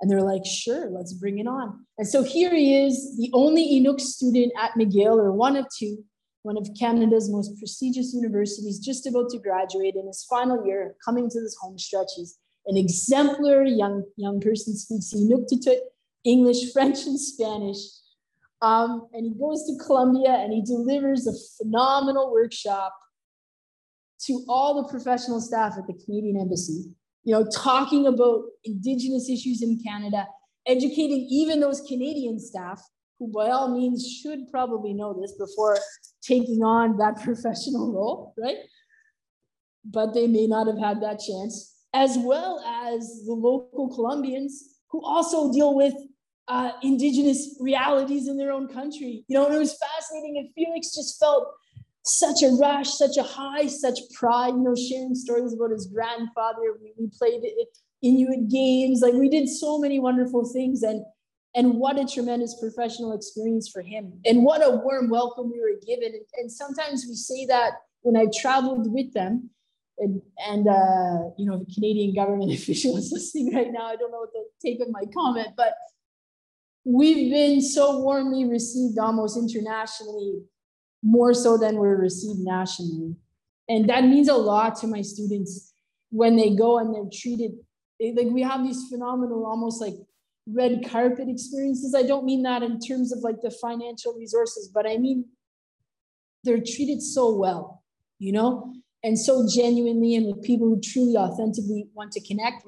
[0.00, 1.86] And they're like, sure, let's bring it on.
[1.96, 6.02] And so here he is, the only Inuk student at McGill, or one of two,
[6.42, 11.28] one of Canada's most prestigious universities, just about to graduate in his final year, coming
[11.30, 12.08] to this home stretch.
[12.16, 15.78] He's an exemplary young, young person, speaks Inuktitut,
[16.24, 17.78] English, French, and Spanish.
[18.60, 22.94] Um, and he goes to Colombia and he delivers a phenomenal workshop
[24.26, 29.62] to all the professional staff at the Canadian Embassy you know, talking about Indigenous issues
[29.62, 30.26] in Canada,
[30.66, 32.82] educating even those Canadian staff
[33.18, 35.78] who, by all means, should probably know this before
[36.22, 38.58] taking on that professional role, right?
[39.84, 45.04] But they may not have had that chance, as well as the local Colombians who
[45.04, 45.94] also deal with
[46.48, 49.24] uh, Indigenous realities in their own country.
[49.28, 51.48] You know, it was fascinating, and Felix just felt
[52.04, 56.76] such a rush, such a high, such pride, you know, sharing stories about his grandfather.
[56.80, 57.42] We, we played
[58.02, 60.82] Inuit games, like we did so many wonderful things.
[60.82, 61.04] And
[61.54, 64.20] and what a tremendous professional experience for him.
[64.24, 66.18] And what a warm welcome we were given.
[66.38, 69.50] And, sometimes we say that when I traveled with them,
[69.98, 73.86] and, and uh, you know, the Canadian government official is listening right now.
[73.86, 75.74] I don't know what the take of my comment, but
[76.84, 80.40] we've been so warmly received almost internationally,
[81.02, 83.14] more so than we're received nationally.
[83.68, 85.72] And that means a lot to my students
[86.10, 87.52] when they go and they're treated.
[88.00, 89.94] Like we have these phenomenal, almost like
[90.46, 91.94] red carpet experiences.
[91.94, 95.26] I don't mean that in terms of like the financial resources, but I mean
[96.44, 97.82] they're treated so well,
[98.18, 98.74] you know,
[99.04, 102.64] and so genuinely and with people who truly authentically want to connect.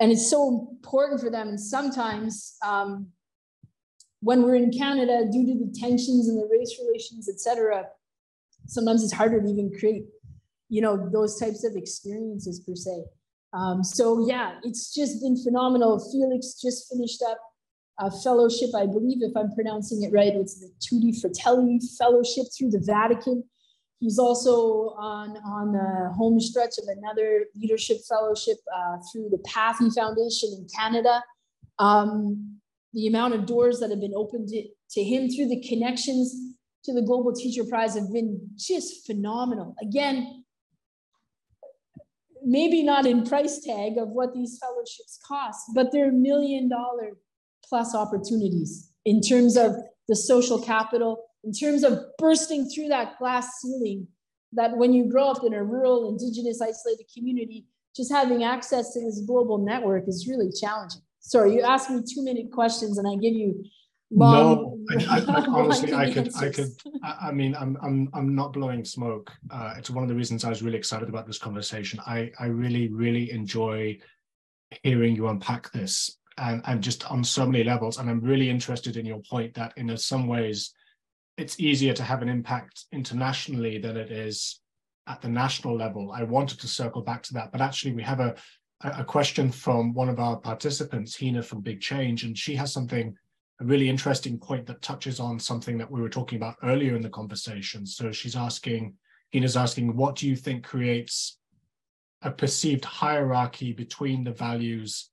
[0.00, 1.48] And it's so important for them.
[1.48, 3.08] And sometimes um,
[4.20, 7.86] when we're in Canada, due to the tensions and the race relations, etc.,
[8.66, 10.04] sometimes it's harder to even create,
[10.68, 13.04] you know, those types of experiences per se.
[13.54, 15.98] Um, so yeah, it's just been phenomenal.
[16.10, 17.38] Felix just finished up
[17.98, 22.70] a fellowship, I believe, if I'm pronouncing it right, it's the Tutti Fratelli Fellowship through
[22.70, 23.44] the Vatican.
[24.00, 29.94] He's also on, on the home stretch of another leadership fellowship uh, through the Pathy
[29.94, 31.22] Foundation in Canada.
[31.78, 32.58] Um,
[32.94, 36.34] the amount of doors that have been opened to, to him through the connections
[36.84, 39.76] to the Global Teacher Prize have been just phenomenal.
[39.80, 40.41] Again,
[42.44, 47.12] maybe not in price tag of what these fellowships cost, but they're million dollar
[47.68, 49.76] plus opportunities in terms of
[50.08, 54.06] the social capital, in terms of bursting through that glass ceiling
[54.52, 59.00] that when you grow up in a rural, indigenous, isolated community, just having access to
[59.00, 61.02] this global network is really challenging.
[61.20, 63.64] Sorry, you asked me two minute questions and I give you
[64.12, 66.70] no, I, I, honestly, I could, I could,
[67.02, 69.32] I, I, mean, I'm, I'm, I'm not blowing smoke.
[69.50, 72.00] Uh, it's one of the reasons I was really excited about this conversation.
[72.06, 73.98] I, I really, really enjoy
[74.82, 77.98] hearing you unpack this and, and just on so many levels.
[77.98, 80.72] And I'm really interested in your point that in some ways,
[81.36, 84.60] it's easier to have an impact internationally than it is
[85.06, 86.12] at the national level.
[86.12, 88.34] I wanted to circle back to that, but actually we have a,
[88.82, 93.14] a question from one of our participants, Hina from Big Change, and she has something,
[93.62, 97.02] a really interesting point that touches on something that we were talking about earlier in
[97.02, 97.86] the conversation.
[97.86, 98.94] So she's asking,
[99.30, 101.38] Hina's asking, what do you think creates
[102.22, 105.10] a perceived hierarchy between the values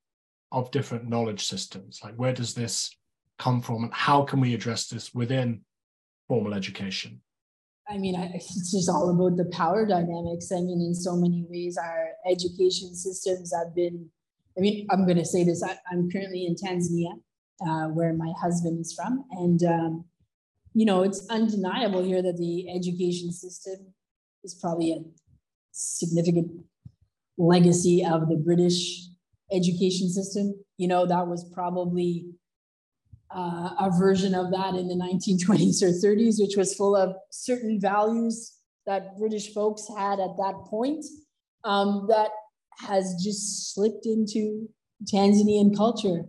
[0.51, 2.01] of different knowledge systems?
[2.03, 2.95] Like where does this
[3.37, 5.61] come from and how can we address this within
[6.27, 7.21] formal education?
[7.87, 10.51] I mean, it's just all about the power dynamics.
[10.51, 14.09] I mean, in so many ways, our education systems have been.
[14.57, 15.63] I mean, I'm going to say this.
[15.63, 17.13] I, am currently in Tanzania,
[17.67, 20.05] uh, where my husband is from, and um,
[20.73, 23.93] you know, it's undeniable here that the education system
[24.43, 25.03] is probably a
[25.71, 26.51] significant
[27.37, 29.07] legacy of the British
[29.51, 30.53] education system.
[30.77, 32.25] You know, that was probably
[33.35, 37.79] uh, a version of that in the 1920s or 30s, which was full of certain
[37.79, 41.05] values that British folks had at that point
[41.63, 42.29] um, that
[42.77, 44.67] has just slipped into
[45.13, 46.23] Tanzanian culture,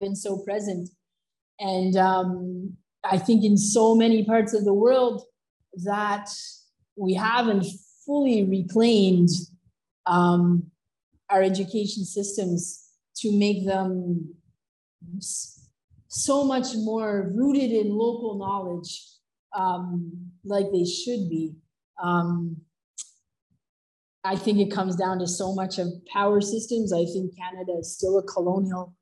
[0.00, 0.88] been so present.
[1.58, 5.22] And um, I think in so many parts of the world
[5.84, 6.28] that
[6.96, 7.66] we haven't
[8.06, 9.30] fully reclaimed
[10.06, 10.70] um,
[11.30, 14.34] our education systems to make them
[16.08, 19.02] so much more rooted in local knowledge
[19.56, 21.54] um, like they should be.
[22.02, 22.56] Um,
[24.24, 26.92] I think it comes down to so much of power systems.
[26.92, 28.94] I think Canada is still a colonial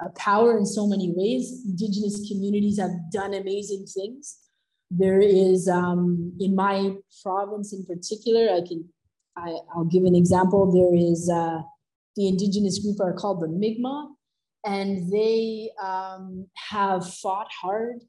[0.00, 1.62] uh, power in so many ways.
[1.64, 4.38] Indigenous communities have done amazing things.
[4.90, 8.88] There is, um, in my province in particular, I can,
[9.36, 10.70] I, will give an example.
[10.70, 11.62] There is uh,
[12.16, 14.10] the Indigenous group are called the Mi'kmaq,
[14.64, 18.00] and they um, have fought hard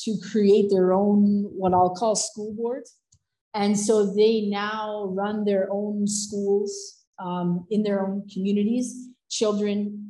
[0.00, 2.94] to create their own what I'll call school boards.
[3.54, 9.08] And so they now run their own schools um, in their own communities.
[9.30, 10.07] Children,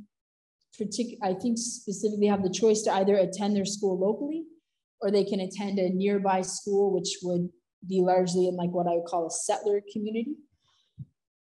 [1.23, 4.45] I think specifically have the choice to either attend their school locally
[5.01, 7.49] or they can attend a nearby school, which would
[7.89, 10.35] be largely in like what I would call a settler community.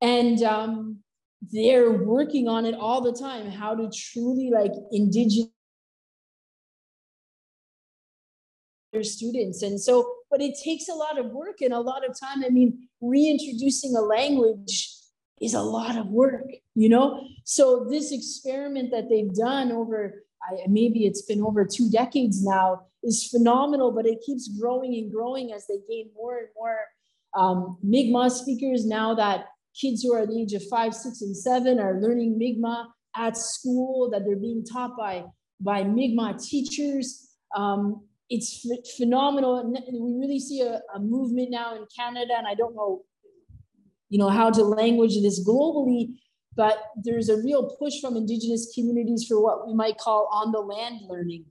[0.01, 0.98] And um,
[1.42, 5.48] they're working on it all the time how to truly like indigenous
[9.02, 12.42] students and so but it takes a lot of work and a lot of time
[12.44, 14.98] i mean reintroducing a language
[15.40, 20.66] is a lot of work you know so this experiment that they've done over I,
[20.68, 25.52] maybe it's been over two decades now is phenomenal but it keeps growing and growing
[25.52, 26.78] as they gain more and more
[27.36, 29.46] um, Mi'kmaq speakers now that
[29.78, 32.86] kids who are the age of five, six, and seven are learning Mi'kmaq
[33.16, 35.24] at school, that they're being taught by,
[35.60, 37.28] by Mi'kmaq teachers.
[37.54, 38.66] Um, it's
[38.96, 39.58] phenomenal.
[39.58, 43.02] And we really see a, a movement now in Canada, and I don't know,
[44.09, 46.15] you know, how to language this globally,
[46.56, 50.61] but there's a real push from indigenous communities for what we might call on the
[50.61, 51.44] land learning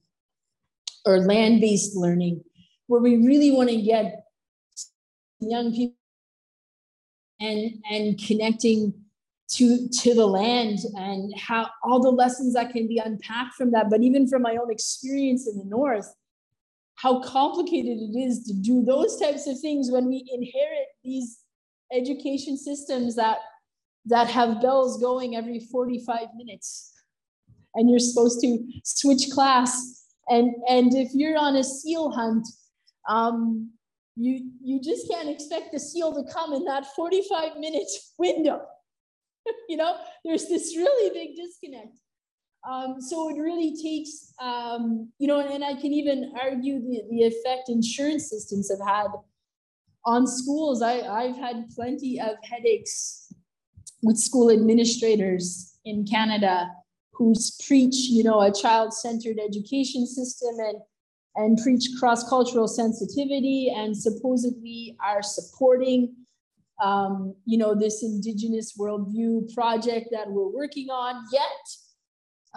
[1.06, 2.44] or land based learning,
[2.88, 4.24] where we really want to get
[5.40, 5.96] young people
[7.40, 8.94] and and connecting
[9.50, 13.90] to to the land and how all the lessons that can be unpacked from that.
[13.90, 16.14] But even from my own experience in the north
[16.98, 21.40] how complicated it is to do those types of things when we inherit these
[21.92, 23.38] education systems that
[24.06, 26.94] that have bells going every 45 minutes.
[27.76, 30.06] And you're supposed to switch class.
[30.30, 32.48] And and if you're on a seal hunt
[33.08, 33.72] um,
[34.16, 38.62] you you just can't expect the seal to come in that 45 minute window.
[39.70, 41.96] You know there's this really big disconnect.
[42.70, 47.24] Um, so it really takes um, you know and i can even argue the, the
[47.24, 49.08] effect insurance systems have had
[50.08, 53.32] on schools I, i've had plenty of headaches
[54.02, 56.70] with school administrators in canada
[57.14, 57.34] who
[57.68, 60.78] preach you know a child-centered education system and
[61.36, 66.16] and preach cross cultural sensitivity and supposedly are supporting
[66.82, 71.24] um, you know this indigenous worldview project that we're working on.
[71.32, 71.66] Yet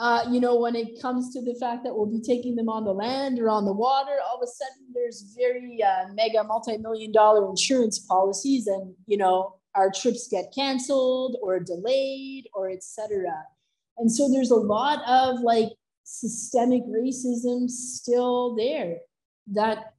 [0.01, 2.85] uh, you know when it comes to the fact that we'll be taking them on
[2.85, 7.13] the land or on the water all of a sudden there's very uh, mega multi-million
[7.13, 13.31] dollar insurance policies and you know our trips get canceled or delayed or etc
[13.99, 15.69] and so there's a lot of like
[16.05, 18.97] systemic racism still there
[19.53, 19.95] that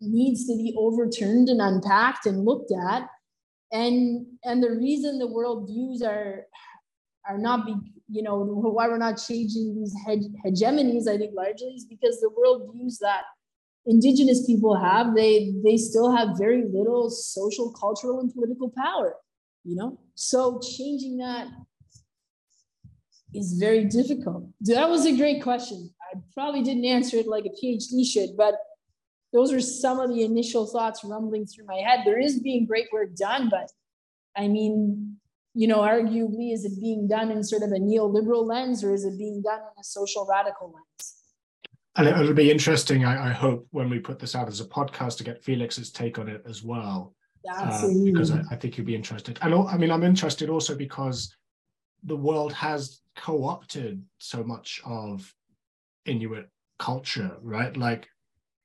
[0.00, 3.08] needs to be overturned and unpacked and looked at.
[3.70, 6.46] And and the reason the world views are
[7.28, 7.74] are not be
[8.08, 9.94] you know why we're not changing these
[10.44, 13.22] hegemonies i think largely is because the world views that
[13.86, 19.14] indigenous people have they they still have very little social cultural and political power
[19.64, 21.48] you know so changing that
[23.34, 24.44] is very difficult.
[24.62, 25.90] That was a great question.
[26.12, 28.54] I probably didn't answer it like a PhD should, but
[29.32, 32.00] those are some of the initial thoughts rumbling through my head.
[32.04, 33.70] There is being great work done, but
[34.36, 35.17] I mean,
[35.54, 39.04] you know, arguably, is it being done in sort of a neoliberal lens or is
[39.04, 41.14] it being done in a social radical lens?
[41.96, 45.16] And it'll be interesting, I, I hope, when we put this out as a podcast
[45.18, 47.14] to get Felix's take on it as well.
[47.50, 49.38] Uh, because I, I think you'd be interested.
[49.42, 51.34] And I mean, I'm interested also because
[52.04, 55.34] the world has co-opted so much of
[56.04, 57.76] Inuit culture, right?
[57.76, 58.06] Like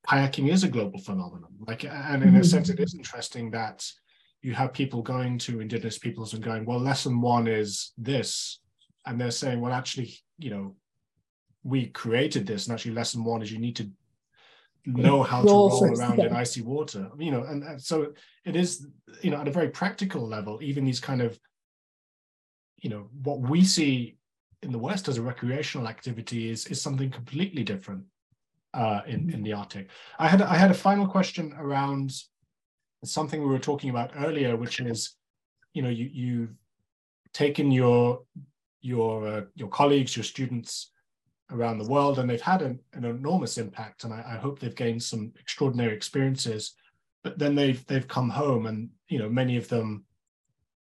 [0.07, 1.53] kayaking is a global phenomenon.
[1.65, 3.89] Like, and in a sense, it is interesting that
[4.43, 8.59] you have people going to indigenous peoples and going, well, lesson one is this.
[9.05, 10.75] And they're saying, well, actually, you know,
[11.63, 12.67] we created this.
[12.67, 13.89] And actually, lesson one is you need to
[14.85, 18.13] know how to roll around in icy water, you know, and, and so
[18.45, 18.85] it is,
[19.21, 21.39] you know, at a very practical level, even these kind of
[22.83, 24.17] you know what we see
[24.61, 28.03] in the West as a recreational activity is is something completely different
[28.73, 29.89] uh, in in the Arctic.
[30.19, 32.13] I had I had a final question around
[33.12, 35.16] something we were talking about earlier, which is,
[35.74, 36.56] you know, you you've
[37.34, 38.22] taken your
[38.82, 40.91] your uh, your colleagues, your students
[41.51, 44.76] around the world, and they've had an, an enormous impact, and I, I hope they've
[44.76, 46.74] gained some extraordinary experiences.
[47.24, 50.06] But then they've they've come home, and you know, many of them,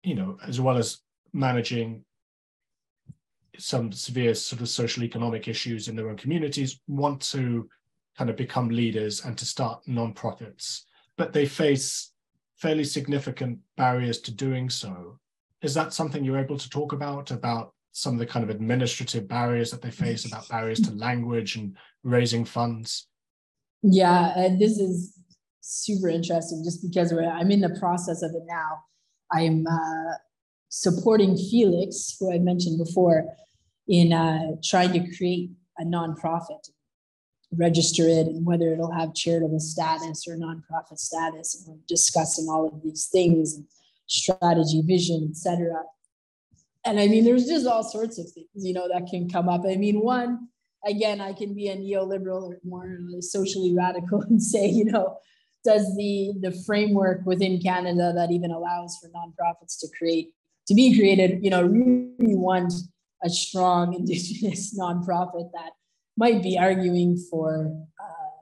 [0.04, 1.00] you know, as well as
[1.34, 2.04] managing
[3.58, 7.70] some severe sort of social economic issues in their own communities want to
[8.18, 10.84] kind of become leaders and to start nonprofits,
[11.20, 12.14] but they face
[12.56, 15.20] fairly significant barriers to doing so.
[15.62, 19.28] Is that something you're able to talk about, about some of the kind of administrative
[19.28, 23.08] barriers that they face, about barriers to language and raising funds?
[23.84, 25.20] Yeah, and this is
[25.60, 28.70] super interesting just because I'm in the process of it now.
[29.34, 30.14] I'm uh,
[30.70, 33.26] supporting Felix, who I mentioned before,
[33.90, 36.70] in uh, trying to create a nonprofit,
[37.56, 41.56] register it, and whether it'll have charitable status or nonprofit status.
[41.56, 43.66] And we're discussing all of these things, and
[44.08, 45.84] strategy, vision, etc.
[46.86, 49.62] And I mean, there's just all sorts of things, you know, that can come up.
[49.68, 50.48] I mean, one,
[50.86, 55.18] again, I can be a neoliberal or more socially radical and say, you know,
[55.66, 60.32] does the the framework within Canada that even allows for nonprofits to create
[60.68, 62.74] to be created, you know, really want
[63.24, 65.72] a strong indigenous nonprofit that
[66.20, 68.40] might be arguing for uh,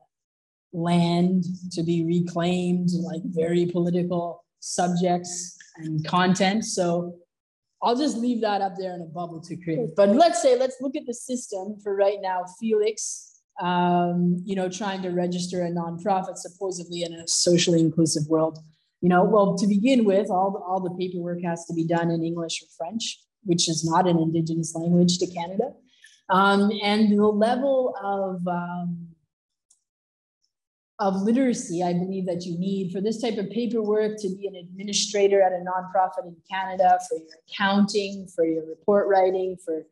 [0.74, 6.66] land to be reclaimed, like very political subjects and content.
[6.66, 7.16] So
[7.82, 9.96] I'll just leave that up there in a bubble to create.
[9.96, 12.46] But let's say, let's look at the system for right now.
[12.60, 18.60] Felix, um, you know, trying to register a nonprofit supposedly in a socially inclusive world
[19.02, 22.10] you know well to begin with all the, all the paperwork has to be done
[22.10, 25.72] in english or french which is not an Indigenous language to Canada.
[26.30, 29.08] Um, and the level of um,
[31.00, 34.56] of literacy, I believe that you need for this type of paperwork to be an
[34.56, 39.86] administrator at a nonprofit in Canada, for your accounting, for your report writing, for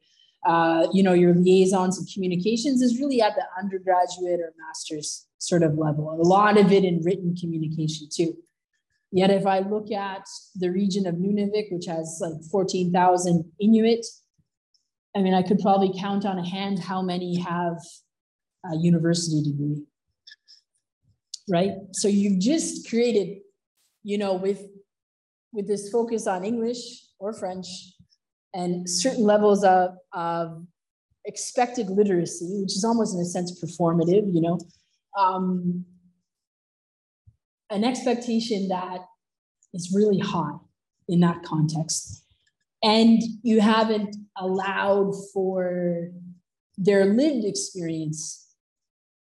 [0.46, 5.64] uh, you know your liaisons and communications is really at the undergraduate or master's sort
[5.64, 6.10] of level.
[6.12, 8.36] A lot of it in written communication too.
[9.12, 14.06] Yet if I look at the region of Nunavik, which has like 14,000 Inuit,
[15.16, 17.78] I mean, I could probably count on a hand how many have
[18.70, 19.86] a university degree
[21.50, 21.74] right?
[21.92, 23.40] So you've just created,
[24.04, 24.62] you know, with
[25.54, 26.78] with this focus on English
[27.18, 27.68] or French
[28.54, 30.66] and certain levels of, of
[31.24, 34.60] expected literacy, which is almost in a sense performative, you know,
[35.18, 35.86] um,
[37.70, 39.00] an expectation that
[39.74, 40.58] is really high
[41.08, 42.25] in that context.
[42.86, 46.12] And you haven't allowed for
[46.78, 48.48] their lived experience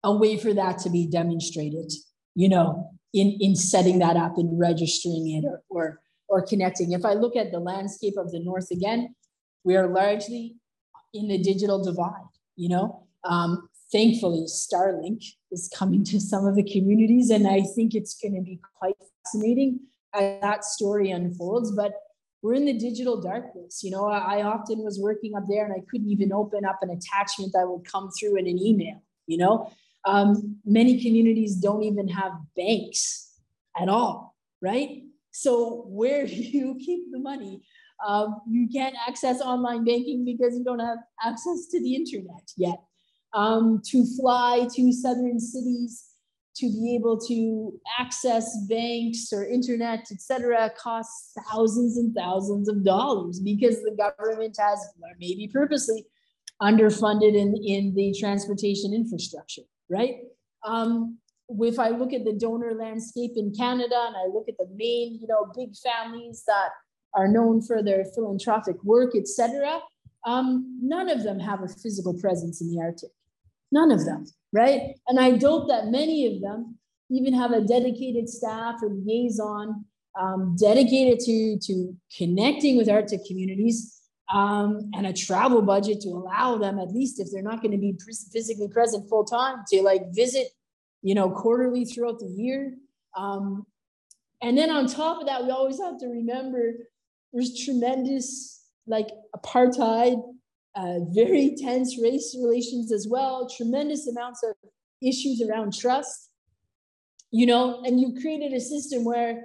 [0.04, 1.92] a way for that to be demonstrated
[2.38, 6.92] you know, in, in setting that up and registering it or, or, or connecting.
[6.92, 9.12] If I look at the landscape of the North again,
[9.64, 10.54] we are largely
[11.12, 13.08] in the digital divide, you know.
[13.24, 18.36] Um, thankfully, Starlink is coming to some of the communities, and I think it's going
[18.36, 18.94] to be quite
[19.24, 19.80] fascinating
[20.14, 21.72] as that story unfolds.
[21.72, 21.94] But
[22.42, 23.82] we're in the digital darkness.
[23.82, 26.78] You know, I, I often was working up there and I couldn't even open up
[26.82, 29.70] an attachment that would come through in an email, you know.
[30.04, 33.32] Um, many communities don't even have banks
[33.78, 35.02] at all, right?
[35.32, 37.62] So where do you keep the money?
[38.06, 42.78] Um, you can't access online banking because you don't have access to the internet yet.
[43.34, 46.07] Um, to fly to southern cities
[46.58, 53.40] to be able to access banks or internet, etc., costs thousands and thousands of dollars
[53.40, 54.78] because the government has,
[55.18, 56.06] maybe purposely,
[56.60, 60.16] underfunded in, in the transportation infrastructure right?
[60.64, 64.68] Um, if I look at the donor landscape in Canada and I look at the
[64.74, 66.70] main, you know, big families that
[67.14, 69.80] are known for their philanthropic work, etc.,
[70.26, 73.10] um, none of them have a physical presence in the Arctic.
[73.70, 74.94] None of them, right?
[75.06, 76.78] And I doubt that many of them
[77.10, 79.84] even have a dedicated staff or liaison
[80.18, 84.00] um, dedicated to, to connecting with Arctic communities
[84.32, 87.78] um, and a travel budget to allow them, at least if they're not going to
[87.78, 87.96] be
[88.32, 90.48] physically present full time, to like visit,
[91.02, 92.74] you know, quarterly throughout the year.
[93.16, 93.66] Um,
[94.42, 96.74] and then on top of that, we always have to remember
[97.32, 100.22] there's tremendous like apartheid,
[100.78, 104.54] uh, very tense race relations as well, tremendous amounts of
[105.02, 106.30] issues around trust,
[107.30, 109.44] you know, and you created a system where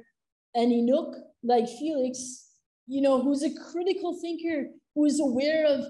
[0.56, 2.44] an Inuk like Felix
[2.88, 5.86] you know, who's a critical thinker, who is aware of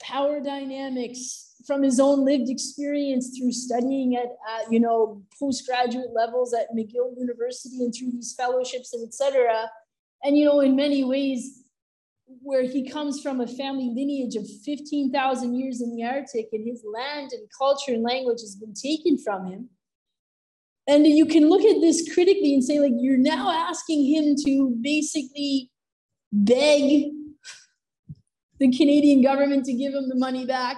[0.00, 6.54] power dynamics from his own lived experience through studying at, at you know, postgraduate levels
[6.54, 9.68] at McGill University and through these fellowships and etc.
[10.22, 11.64] And, you know, in many ways,
[12.42, 16.84] where he comes from a family lineage of 15,000 years in the Arctic and his
[16.84, 19.68] land and culture and language has been taken from him.
[20.86, 24.76] And you can look at this critically and say, like, you're now asking him to
[24.80, 25.70] basically
[26.32, 27.10] beg
[28.58, 30.76] the Canadian government to give him the money back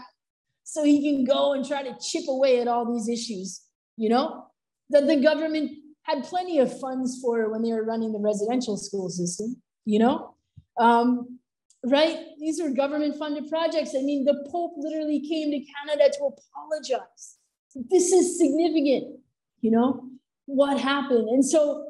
[0.65, 3.63] so he can go and try to chip away at all these issues,
[3.97, 4.47] you know,
[4.91, 5.73] that the government
[6.03, 10.35] had plenty of funds for when they were running the residential school system, you know?
[10.79, 11.40] Um,
[11.85, 12.19] right?
[12.39, 13.95] These were government funded projects.
[13.97, 17.37] I mean, the Pope literally came to Canada to apologize.
[17.75, 19.21] This is significant,
[19.61, 20.09] you know,
[20.47, 21.29] what happened.
[21.29, 21.87] And so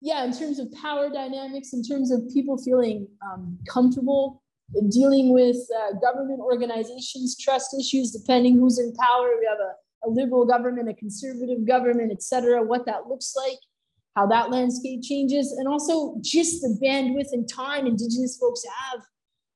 [0.00, 4.42] yeah, in terms of power dynamics, in terms of people feeling um, comfortable
[4.90, 9.30] dealing with uh, government organizations, trust issues, depending who's in power.
[9.38, 9.72] We have a,
[10.06, 13.58] a liberal government, a conservative government, et cetera, what that looks like,
[14.16, 19.02] how that landscape changes, and also just the bandwidth and time Indigenous folks have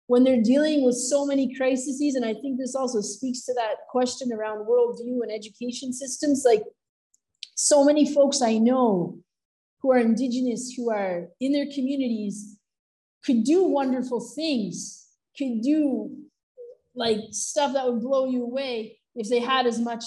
[0.07, 2.15] when they're dealing with so many crises.
[2.15, 6.43] And I think this also speaks to that question around worldview and education systems.
[6.45, 6.63] Like
[7.55, 9.19] so many folks I know
[9.81, 12.59] who are indigenous, who are in their communities,
[13.25, 15.07] could do wonderful things,
[15.39, 16.11] could do
[16.95, 20.05] like stuff that would blow you away if they had as much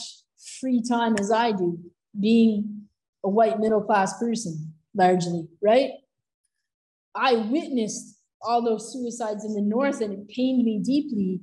[0.59, 1.79] free time as I do,
[2.19, 2.82] being
[3.23, 5.91] a white middle class person, largely, right?
[7.15, 11.41] I witnessed all those suicides in the North, and it pained me deeply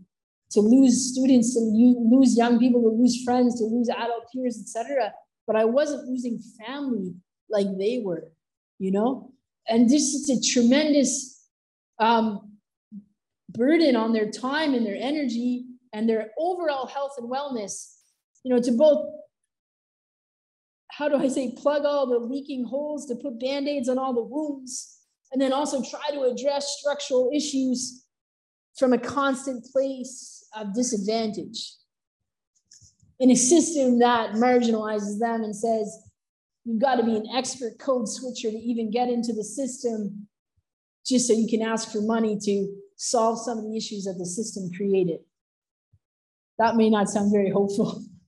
[0.51, 5.13] to lose students, to lose young people, to lose friends, to lose adult peers, etc.
[5.47, 7.15] But I wasn't losing family
[7.49, 8.33] like they were,
[8.79, 9.33] you know?
[9.69, 11.47] And this is a tremendous
[11.99, 12.59] um,
[13.49, 17.97] burden on their time and their energy and their overall health and wellness,
[18.45, 19.07] you know, to both,
[21.01, 24.13] how do I say, plug all the leaking holes, to put band aids on all
[24.13, 24.99] the wounds,
[25.33, 28.05] and then also try to address structural issues
[28.77, 31.73] from a constant place of disadvantage.
[33.19, 35.91] In a system that marginalizes them and says,
[36.67, 40.29] you've got to be an expert code switcher to even get into the system
[41.07, 44.27] just so you can ask for money to solve some of the issues that the
[44.27, 45.21] system created.
[46.59, 48.05] That may not sound very hopeful,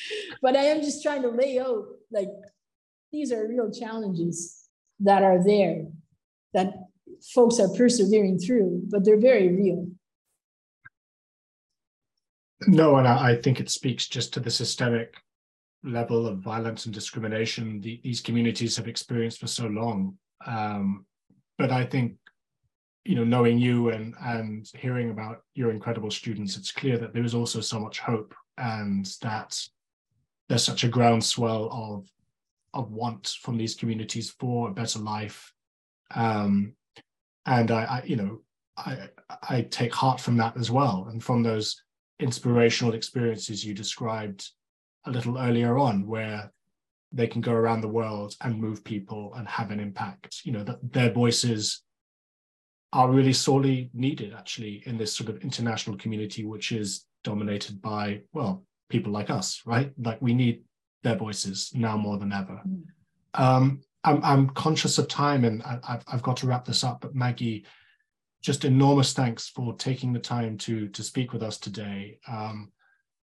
[0.42, 2.30] but I am just trying to lay out like
[3.12, 4.68] these are real challenges
[5.00, 5.86] that are there
[6.54, 6.74] that
[7.34, 9.86] folks are persevering through, but they're very real.
[12.66, 15.16] No, and I, I think it speaks just to the systemic
[15.84, 20.18] level of violence and discrimination the, these communities have experienced for so long.
[20.44, 21.06] Um,
[21.56, 22.16] but I think,
[23.04, 27.24] you know, knowing you and and hearing about your incredible students, it's clear that there
[27.24, 29.58] is also so much hope and that
[30.48, 32.08] there's such a groundswell of
[32.74, 35.52] of want from these communities for a better life.
[36.14, 36.74] Um,
[37.46, 38.42] and I, I, you know,
[38.76, 39.08] I
[39.48, 41.82] I take heart from that as well, and from those
[42.20, 44.50] inspirational experiences you described
[45.06, 46.52] a little earlier on, where
[47.12, 50.40] they can go around the world and move people and have an impact.
[50.44, 51.82] You know, that their voices
[52.92, 58.22] are really sorely needed actually in this sort of international community, which is dominated by,
[58.32, 59.92] well, people like us, right?
[59.98, 60.62] Like we need
[61.02, 62.60] their voices now more than ever.
[62.66, 62.82] Mm.
[63.34, 67.00] Um, I'm, I'm conscious of time and I, have I've got to wrap this up,
[67.00, 67.64] but Maggie,
[68.42, 72.18] just enormous thanks for taking the time to, to speak with us today.
[72.28, 72.72] Um,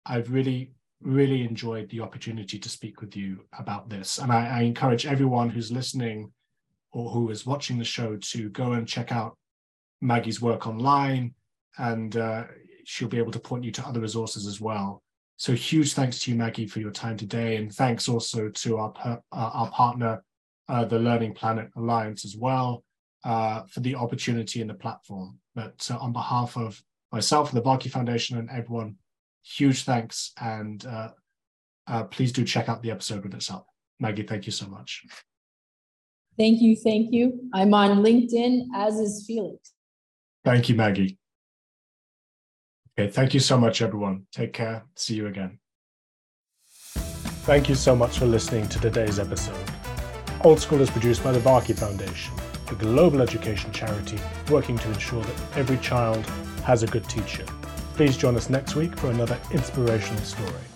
[0.04, 4.18] I've really really enjoyed the opportunity to speak with you about this.
[4.18, 6.32] And I, I, encourage everyone who's listening
[6.92, 9.36] or who is watching the show to go and check out
[10.00, 11.34] Maggie's work online,
[11.78, 12.44] and uh,
[12.84, 15.02] she'll be able to point you to other resources as well.
[15.36, 18.94] So huge thanks to you, Maggie, for your time today, and thanks also to our
[19.04, 20.24] uh, our partner,
[20.68, 22.84] uh, the Learning Planet Alliance, as well,
[23.24, 25.38] uh, for the opportunity and the platform.
[25.54, 26.82] But uh, on behalf of
[27.12, 28.96] myself and the Varkey Foundation and everyone
[29.46, 30.32] huge thanks.
[30.40, 31.10] And uh,
[31.86, 33.66] uh, please do check out the episode when it's up.
[34.00, 35.04] Maggie, thank you so much.
[36.38, 36.76] Thank you.
[36.76, 37.48] Thank you.
[37.54, 39.72] I'm on LinkedIn, as is Felix.
[40.44, 41.18] Thank you, Maggie.
[42.98, 44.26] Okay, thank you so much, everyone.
[44.32, 44.86] Take care.
[44.94, 45.58] See you again.
[47.44, 49.70] Thank you so much for listening to today's episode.
[50.42, 52.32] Old School is produced by the Varkey Foundation,
[52.68, 54.18] a global education charity
[54.50, 56.24] working to ensure that every child
[56.64, 57.44] has a good teacher.
[57.96, 60.75] Please join us next week for another inspirational story.